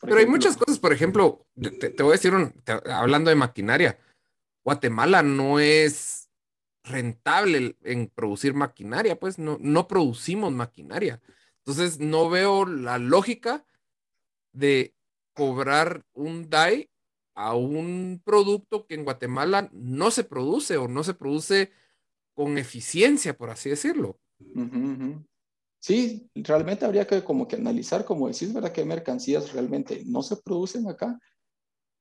[0.00, 2.32] Pero hay muchas cosas, por ejemplo, te, voy a decir,
[2.90, 3.98] hablando de maquinaria,
[4.64, 6.28] Guatemala no es
[6.84, 11.20] rentable en producir maquinaria, pues no, no producimos maquinaria.
[11.58, 13.64] Entonces no veo la lógica
[14.52, 14.94] de
[15.34, 16.90] cobrar un DAI
[17.38, 21.70] a un producto que en Guatemala no se produce o no se produce
[22.34, 24.18] con eficiencia, por así decirlo.
[25.78, 28.72] Sí, realmente habría que como que analizar, como decís, ¿verdad?
[28.72, 31.16] ¿Qué mercancías realmente no se producen acá?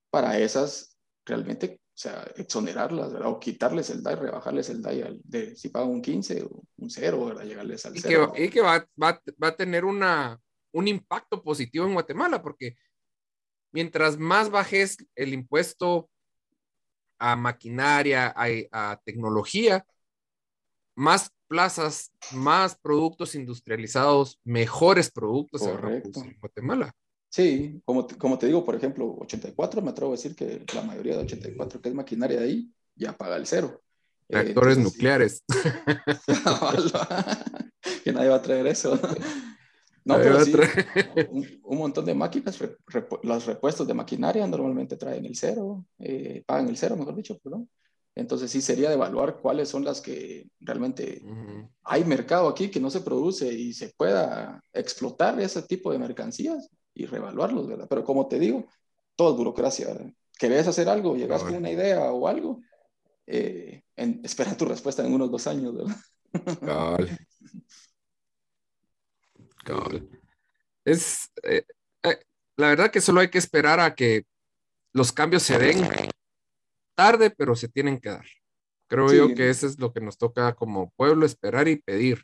[0.09, 3.29] Para esas, realmente, o sea, exonerarlas, ¿verdad?
[3.29, 7.25] O quitarles el DAI, rebajarles el DAI, de, si pagan un 15 o un 0,
[7.25, 7.45] ¿verdad?
[7.45, 8.33] Llegarles al 0.
[8.35, 12.75] y que va, va, va, a tener una, un impacto positivo en Guatemala, porque
[13.77, 16.09] mientras más bajes el impuesto
[17.19, 19.85] a maquinaria, a, tecnología,
[20.95, 26.91] más plazas, más productos industrializados, mejores productos en Guatemala.
[27.29, 30.81] Sí, como te, como te digo, por ejemplo, 84, me atrevo a decir que la
[30.81, 33.79] mayoría de 84 que es maquinaria de ahí ya paga el cero.
[34.27, 35.43] Reactores nucleares.
[38.03, 38.99] que nadie va a traer eso.
[40.07, 40.53] No, pero sí,
[41.63, 42.57] un, montón de máquinas,
[43.23, 47.69] los repuestos de maquinaria normalmente traen el cero, eh, pagan el cero, mejor dicho, perdón.
[48.15, 51.21] Entonces sí sería de evaluar cuáles son las que realmente
[51.83, 56.69] hay mercado aquí que no se produce y se pueda explotar ese tipo de mercancías
[56.95, 57.85] y reevaluarlos, ¿verdad?
[57.89, 58.65] Pero como te digo,
[59.15, 60.11] todo es burocracia, ¿verdad?
[60.39, 62.61] Querés hacer algo, llegas con una idea o algo,
[63.27, 63.83] eh,
[64.23, 65.95] espera tu respuesta en unos dos años, ¿verdad?
[70.85, 71.65] Es, eh,
[72.03, 72.19] eh,
[72.55, 74.25] la verdad que solo hay que esperar a que
[74.93, 75.87] los cambios se den
[76.95, 78.25] tarde, pero se tienen que dar.
[78.87, 82.23] Creo yo que eso es lo que nos toca como pueblo, esperar y pedir.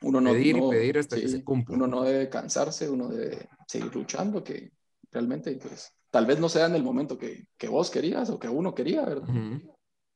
[0.00, 1.74] Uno no, pedir y pedir hasta que se cumpla.
[1.74, 4.70] Uno no debe cansarse, uno debe seguir luchando, que
[5.10, 8.48] realmente, pues, tal vez no sea en el momento que, que vos querías o que
[8.48, 9.28] uno quería, ¿verdad?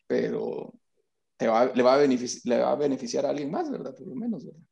[0.07, 0.73] Pero
[1.37, 3.93] te va, le, va a le va a beneficiar a alguien más, ¿verdad?
[3.95, 4.63] Por lo menos, ¿verdad?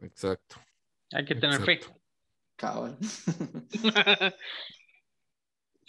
[0.00, 0.56] Exacto.
[1.12, 1.80] Hay que tener fe.
[2.56, 2.96] Cabal.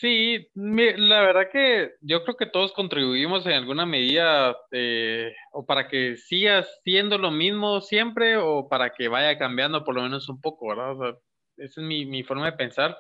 [0.04, 5.88] Sí, la verdad que yo creo que todos contribuimos en alguna medida eh, o para
[5.88, 10.42] que sigas siendo lo mismo siempre o para que vaya cambiando por lo menos un
[10.42, 11.16] poco, ¿verdad?
[11.56, 12.98] esa es mi, mi forma de pensar.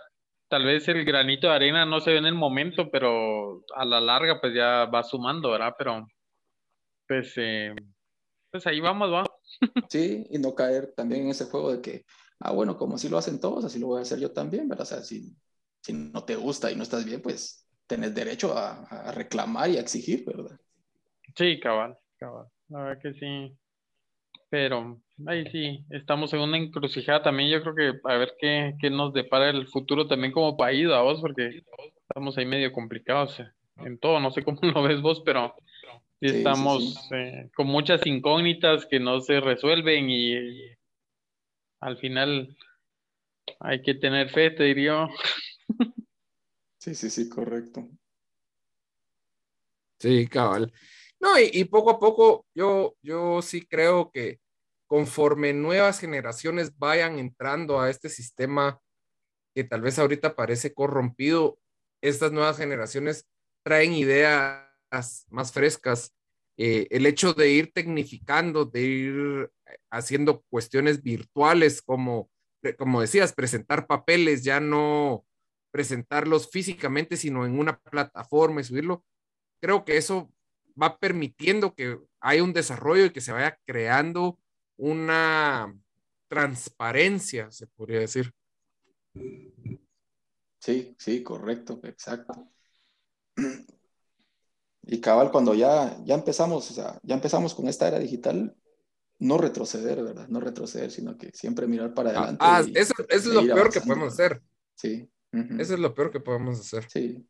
[0.47, 3.99] Tal vez el granito de arena no se ve en el momento, pero a la
[3.99, 5.75] larga pues ya va sumando, ¿verdad?
[5.77, 6.07] Pero
[7.05, 7.75] pues, eh,
[8.49, 9.32] pues ahí vamos, va.
[9.89, 12.05] Sí, y no caer también en ese juego de que,
[12.39, 14.83] ah, bueno, como así lo hacen todos, así lo voy a hacer yo también, ¿verdad?
[14.83, 15.35] O sea, si
[15.83, 19.81] si no te gusta y no estás bien, pues tenés derecho a, reclamar y a
[19.81, 20.57] exigir, ¿verdad?
[21.35, 22.47] Sí, cabal, cabal.
[22.69, 23.57] La verdad que sí.
[24.49, 27.49] Pero ahí sí, estamos en una encrucijada también.
[27.49, 31.01] Yo creo que a ver qué, qué nos depara el futuro también como país, a
[31.01, 31.63] vos, porque
[32.07, 33.41] estamos ahí medio complicados
[33.77, 34.19] en todo.
[34.21, 35.53] No sé cómo lo ves vos, pero
[36.29, 40.73] sí estamos eh, con muchas incógnitas que no se resuelven y,
[41.81, 42.55] al final
[43.59, 45.07] hay que tener fe, te diría.
[46.79, 47.87] Sí, sí, sí, correcto.
[50.01, 50.73] Sí, cabal.
[51.21, 54.41] No, y, poco a poco yo, yo sí creo que
[54.85, 58.81] conforme nuevas generaciones vayan entrando a este sistema
[59.55, 61.57] que tal vez ahorita parece corrompido,
[62.01, 63.29] estas nuevas generaciones
[63.63, 64.67] traen ideas
[65.29, 66.13] más frescas.
[66.57, 69.51] Eh, el hecho de ir tecnificando, de ir
[69.89, 72.29] haciendo cuestiones virtuales como,
[72.77, 75.25] como decías, presentar papeles, ya no
[75.71, 79.03] presentarlos físicamente, sino en una plataforma y subirlo,
[79.59, 80.31] creo que eso
[80.79, 84.39] va permitiendo que haya un desarrollo y que se vaya creando
[84.77, 85.75] una
[86.27, 88.31] transparencia, se podría decir.
[90.59, 92.49] Sí, sí, correcto, exacto.
[94.85, 98.55] Y cabal, cuando ya, ya empezamos, o sea, ya empezamos con esta era digital,
[99.19, 100.27] no retroceder, ¿verdad?
[100.27, 102.39] No retroceder, sino que siempre mirar para adelante.
[102.41, 104.41] Ah, eso, es lo peor que podemos hacer.
[104.75, 105.09] Sí.
[105.31, 106.85] Eso es lo peor que podemos hacer.
[106.89, 107.25] Sí.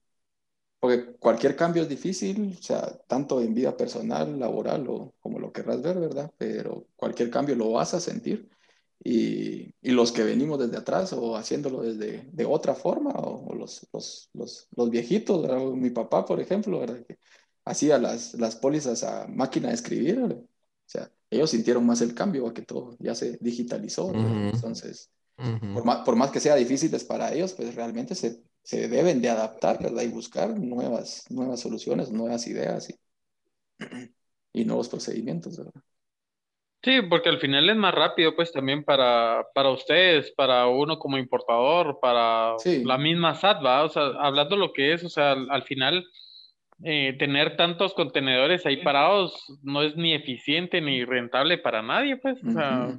[0.79, 5.53] Porque cualquier cambio es difícil, o sea, tanto en vida personal, laboral o como lo
[5.53, 6.33] querrás ver, ¿verdad?
[6.37, 8.49] Pero cualquier cambio lo vas a sentir.
[9.01, 13.87] Y, y los que venimos desde atrás o haciéndolo desde de otra forma, o, los,
[13.93, 15.59] los, los, los, viejitos, ¿verdad?
[15.59, 17.05] mi papá, por ejemplo, ¿verdad?
[17.05, 17.17] Que
[17.65, 20.37] hacía las, las pólizas a máquina de escribir, ¿verdad?
[20.37, 25.83] o sea, ellos sintieron más el cambio, a que todo ya se digitalizó, entonces por,
[25.83, 29.81] más, por, más, que sea difíciles para ellos, pues realmente se, se, deben de adaptar,
[29.81, 30.03] ¿verdad?
[30.03, 32.95] Y buscar nuevas, nuevas soluciones, nuevas ideas y,
[34.53, 35.81] y nuevos procedimientos, ¿verdad?
[36.83, 41.17] Sí, porque al final es más rápido, pues también para, para ustedes, para uno como
[41.17, 43.85] importador, para la misma SAT, ¿va?
[43.85, 46.05] O sea, hablando lo que es, o sea, al, final
[46.85, 52.37] eh, tener tantos contenedores ahí parados no es ni eficiente ni rentable para nadie, pues.
[52.43, 52.93] O sea,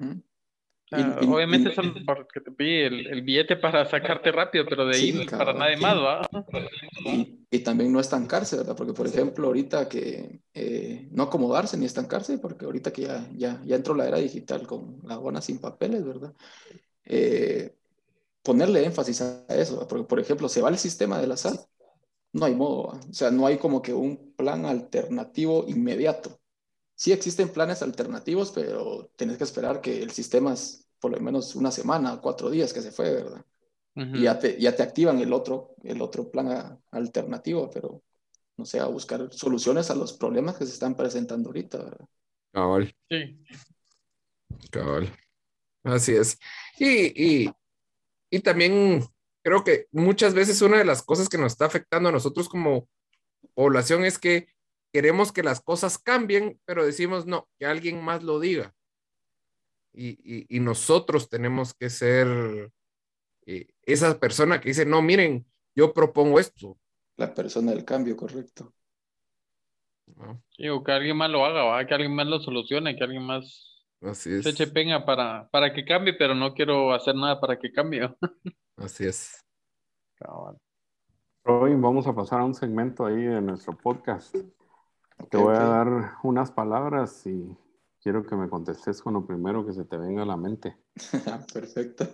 [1.27, 5.77] obviamente son porque te pide el, billete para sacarte rápido, pero de ahí para nadie
[5.77, 6.29] más, ¿va?
[7.51, 8.75] Y, también no estancarse, ¿verdad?
[8.77, 13.61] Porque, por ejemplo, ahorita que eh, no acomodarse ni estancarse, porque ahorita que ya, ya,
[13.65, 16.33] ya entró la era digital con la aduana sin papeles, ¿verdad?
[17.05, 17.75] Eh,
[18.43, 21.61] ponerle énfasis a eso, porque, por ejemplo, se va el sistema de la SAT,
[22.35, 26.41] no hay modo, o sea, no hay como que un plan alternativo inmediato.
[26.97, 30.55] Sí existen planes alternativos, pero tenés que esperar que el sistema
[31.01, 33.45] por lo menos una semana, cuatro días que se fue, ¿verdad?
[33.95, 38.03] Y ya te, ya te activan el otro, el otro plan alternativo, pero
[38.57, 42.07] no sé, a buscar soluciones a los problemas que se están presentando ahorita, ¿verdad?
[42.53, 42.97] Cabal.
[43.09, 43.39] Sí.
[44.71, 45.13] Cabal.
[45.85, 46.39] Así es.
[46.79, 47.51] Y, y,
[48.31, 49.05] y también
[49.45, 52.89] creo que muchas veces una de las cosas que nos está afectando a nosotros como
[53.55, 54.49] población es que
[54.93, 58.75] queremos que las cosas cambien, pero decimos no, que alguien más lo diga
[59.95, 62.71] y, nosotros tenemos que ser
[63.47, 66.79] eh, esa persona que dice, no, miren, yo propongo esto.
[67.17, 68.75] La persona del cambio, correcto.
[70.17, 73.71] o que alguien más lo haga, que alguien más lo solucione, que alguien más
[74.01, 77.73] Así se eche peña para, para que cambie, pero no quiero hacer nada para que
[77.73, 78.11] cambie.
[78.77, 79.45] Así es.
[81.45, 84.35] Hoy vamos a pasar a un segmento ahí de nuestro podcast
[85.31, 87.57] Te voy a dar unas palabras y
[88.03, 90.77] quiero que me contestes con lo primero que se te venga a la mente.
[91.53, 92.09] Perfecto.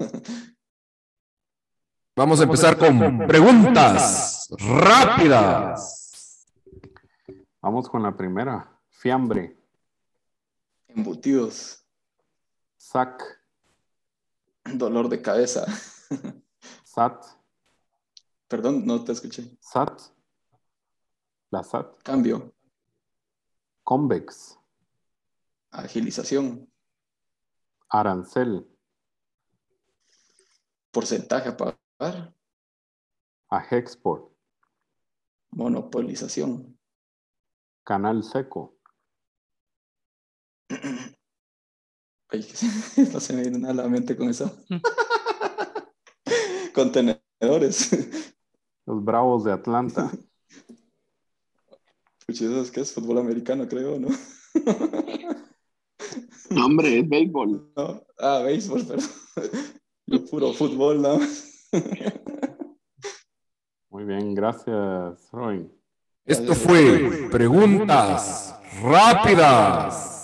[2.16, 6.46] Vamos a empezar con preguntas rápidas.
[7.62, 8.78] Vamos con la primera.
[8.90, 9.56] Fiambre.
[10.88, 11.86] Embutidos.
[12.76, 13.22] Sac.
[14.64, 15.64] Dolor de cabeza.
[16.90, 17.24] Sat.
[18.48, 19.56] Perdón, no te escuché.
[19.60, 20.00] Sat.
[21.50, 22.02] La SAT.
[22.02, 22.52] Cambio.
[23.84, 24.58] Convex.
[25.70, 26.68] Agilización.
[27.88, 28.66] Arancel.
[30.90, 32.34] Porcentaje a pagar.
[33.50, 34.32] A Hexport.
[35.52, 36.76] Monopolización.
[37.84, 38.78] Canal seco.
[42.30, 42.40] Ay,
[43.12, 44.50] no se me viene nada a la mente con eso.
[46.72, 48.34] Contenedores.
[48.86, 50.10] Los Bravos de Atlanta.
[52.26, 52.92] Puchidos, ¿qué es?
[52.92, 54.08] Fútbol americano, creo, ¿no?
[56.50, 57.72] No, hombre, es béisbol.
[57.76, 58.02] No.
[58.18, 59.00] Ah, béisbol, pero
[60.06, 61.20] yo puro fútbol, ¿no?
[63.88, 65.70] Muy bien, gracias, Roy.
[66.24, 70.19] Esto fue Preguntas Rápidas.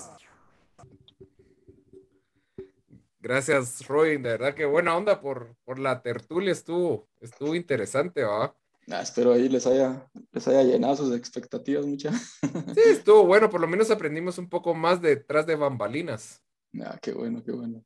[3.26, 4.18] Gracias, Roy.
[4.18, 6.52] De verdad que buena onda por, por la tertulia.
[6.52, 8.54] Estuvo, estuvo interesante, ¿va?
[8.86, 12.12] Nah, espero ahí les haya, les haya llenado sus expectativas, mucha.
[12.12, 13.50] Sí, estuvo bueno.
[13.50, 16.40] Por lo menos aprendimos un poco más detrás de bambalinas.
[16.70, 17.84] Nah, qué bueno, qué bueno.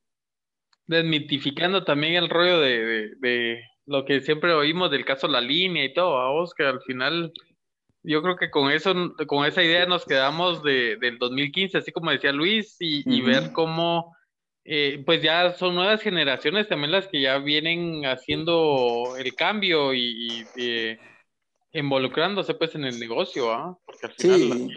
[0.86, 5.86] Desmitificando también el rollo de, de, de lo que siempre oímos del caso La Línea
[5.86, 7.32] y todo, vamos, que al final
[8.02, 8.92] yo creo que con eso,
[9.26, 13.52] con esa idea nos quedamos de, del 2015, así como decía Luis, y, y ver
[13.52, 14.14] cómo,
[14.64, 20.00] eh, pues ya son nuevas generaciones también las que ya vienen haciendo el cambio y,
[20.00, 20.98] y, eh,
[21.72, 23.78] involucrándose pues en el negocio, ¿ah?
[23.84, 24.68] Porque al final Sí,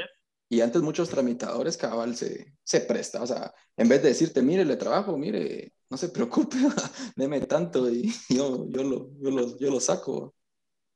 [0.49, 4.63] y antes muchos tramitadores, cabal, se, se presta, o sea, en vez de decirte, mire,
[4.63, 6.57] le trabajo, mire, no se preocupe,
[7.15, 10.35] deme tanto y yo, yo, lo, yo, lo, yo lo saco.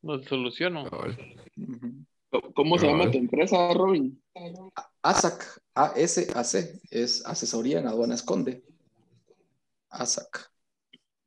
[0.04, 0.84] lo soluciono.
[2.54, 4.22] ¿Cómo se llama tu empresa, Robin?
[5.02, 8.64] ASAC, A-S-A-C, es Asesoría en Aduanas Conde.
[9.90, 10.52] ASAC.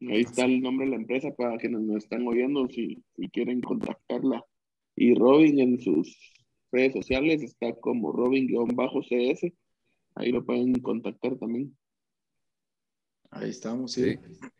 [0.00, 3.60] Ahí está el nombre de la empresa para quienes nos están oyendo si, si quieren
[3.60, 4.44] contactarla.
[4.96, 6.32] Y Robin en sus
[6.72, 9.52] redes sociales está como Robin-CS.
[10.14, 11.76] Ahí lo pueden contactar también.
[13.30, 14.16] Ahí estamos, sí.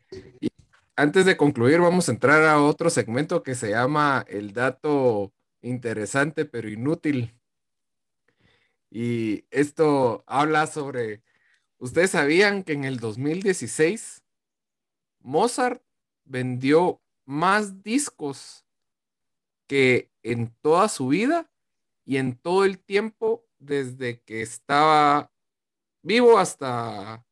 [0.09, 0.47] Sí.
[0.95, 6.45] Antes de concluir, vamos a entrar a otro segmento que se llama el dato interesante
[6.45, 7.33] pero inútil.
[8.89, 11.23] Y esto habla sobre,
[11.81, 14.23] ¿ustedes sabían que en el 2016
[15.19, 15.83] Mozart
[16.23, 18.65] vendió más discos
[19.67, 21.51] que en toda su vida
[22.05, 25.31] y en todo el tiempo desde que estaba
[26.03, 27.25] vivo hasta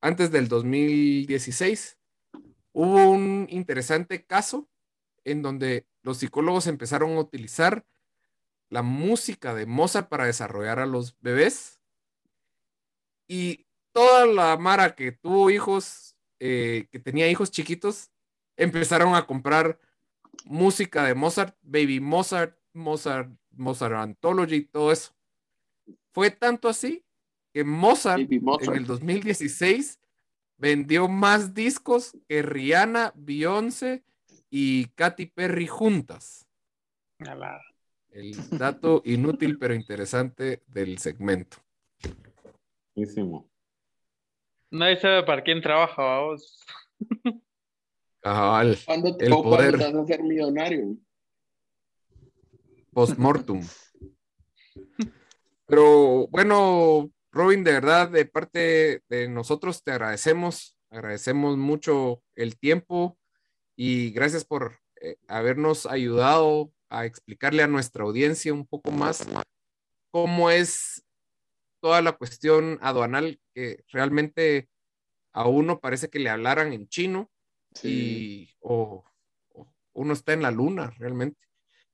[0.00, 1.98] antes del 2016?
[2.72, 4.68] Hubo un interesante caso
[5.24, 7.84] en donde los psicólogos empezaron a utilizar
[8.70, 11.80] la música de Mozart para desarrollar a los bebés
[13.28, 13.65] y
[13.96, 18.10] toda la Mara que tuvo hijos, eh, que tenía hijos chiquitos,
[18.54, 19.80] empezaron a comprar
[20.44, 25.14] música de Mozart, Baby Mozart, Mozart, Mozart Anthology, todo eso.
[26.12, 27.06] Fue tanto así
[27.54, 29.98] que Mozart, en el 2016
[30.58, 34.04] vendió más discos que Rihanna, Beyoncé
[34.50, 36.46] y Katy Perry juntas.
[38.10, 41.56] El dato inútil pero interesante del segmento.
[42.94, 43.48] Buenísimo.
[44.70, 46.60] Nadie sabe para quién trabaja, vamos.
[48.20, 49.76] Cabal, ¿Cuándo, El poder.
[49.76, 50.96] vas a hacer millonario?
[52.92, 53.60] postmortem.
[55.66, 63.18] Pero bueno, Robin, de verdad, de parte de nosotros te agradecemos, agradecemos mucho el tiempo
[63.76, 69.26] y gracias por eh, habernos ayudado a explicarle a nuestra audiencia un poco más
[70.10, 71.04] cómo es
[71.86, 74.68] toda la cuestión aduanal que realmente
[75.32, 77.30] a uno parece que le hablaran en chino
[77.74, 77.88] Sí.
[77.88, 79.04] y o,
[79.52, 81.38] o uno está en la luna realmente.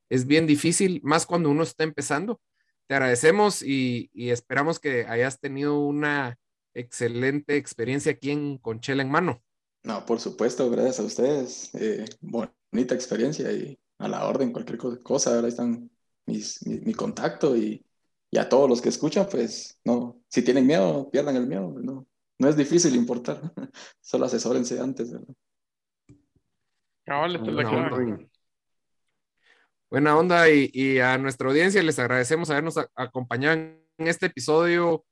[0.09, 2.41] Es bien difícil, más cuando uno está empezando.
[2.87, 6.39] Te agradecemos y, y esperamos que hayas tenido una
[6.73, 9.43] excelente experiencia aquí en Conchela en Mano.
[9.83, 11.75] No, por supuesto, gracias a ustedes.
[11.75, 15.35] Eh, bonita experiencia y a la orden, cualquier co- cosa.
[15.35, 15.91] Ahora están
[16.25, 17.85] mis, mi, mi contacto y,
[18.35, 21.75] y a todos los que escuchan, pues no, si tienen miedo, pierdan el miedo.
[21.79, 22.07] No,
[22.39, 23.43] no es difícil importar,
[24.01, 25.13] solo asesórense antes.
[25.13, 25.35] ¿verdad?
[27.05, 28.29] Cabal, esta es la Buena onda.
[29.91, 33.57] Buena onda y, a nuestra audiencia les agradecemos habernos acompañado
[33.99, 35.05] en este episodio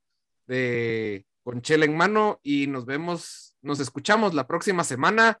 [0.47, 5.39] de Con Chela en Mano y nos vemos, nos escuchamos la próxima semana.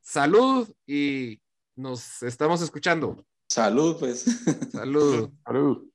[0.00, 1.42] Salud y
[1.76, 3.26] nos estamos escuchando.
[3.46, 4.24] Salud, pues.
[4.72, 5.30] Salud.
[5.44, 5.89] Salud.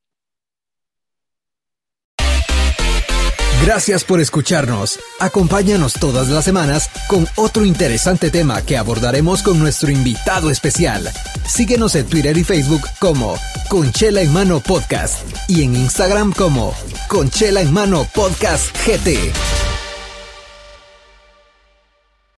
[3.66, 5.00] Gracias por escucharnos.
[5.20, 11.10] Acompáñanos todas las semanas con otro interesante tema que abordaremos con nuestro invitado especial.
[11.48, 13.36] Síguenos en Twitter y Facebook como
[13.68, 16.76] Conchela en Mano Podcast y en Instagram como
[17.08, 19.75] Conchela en Mano Podcast GT.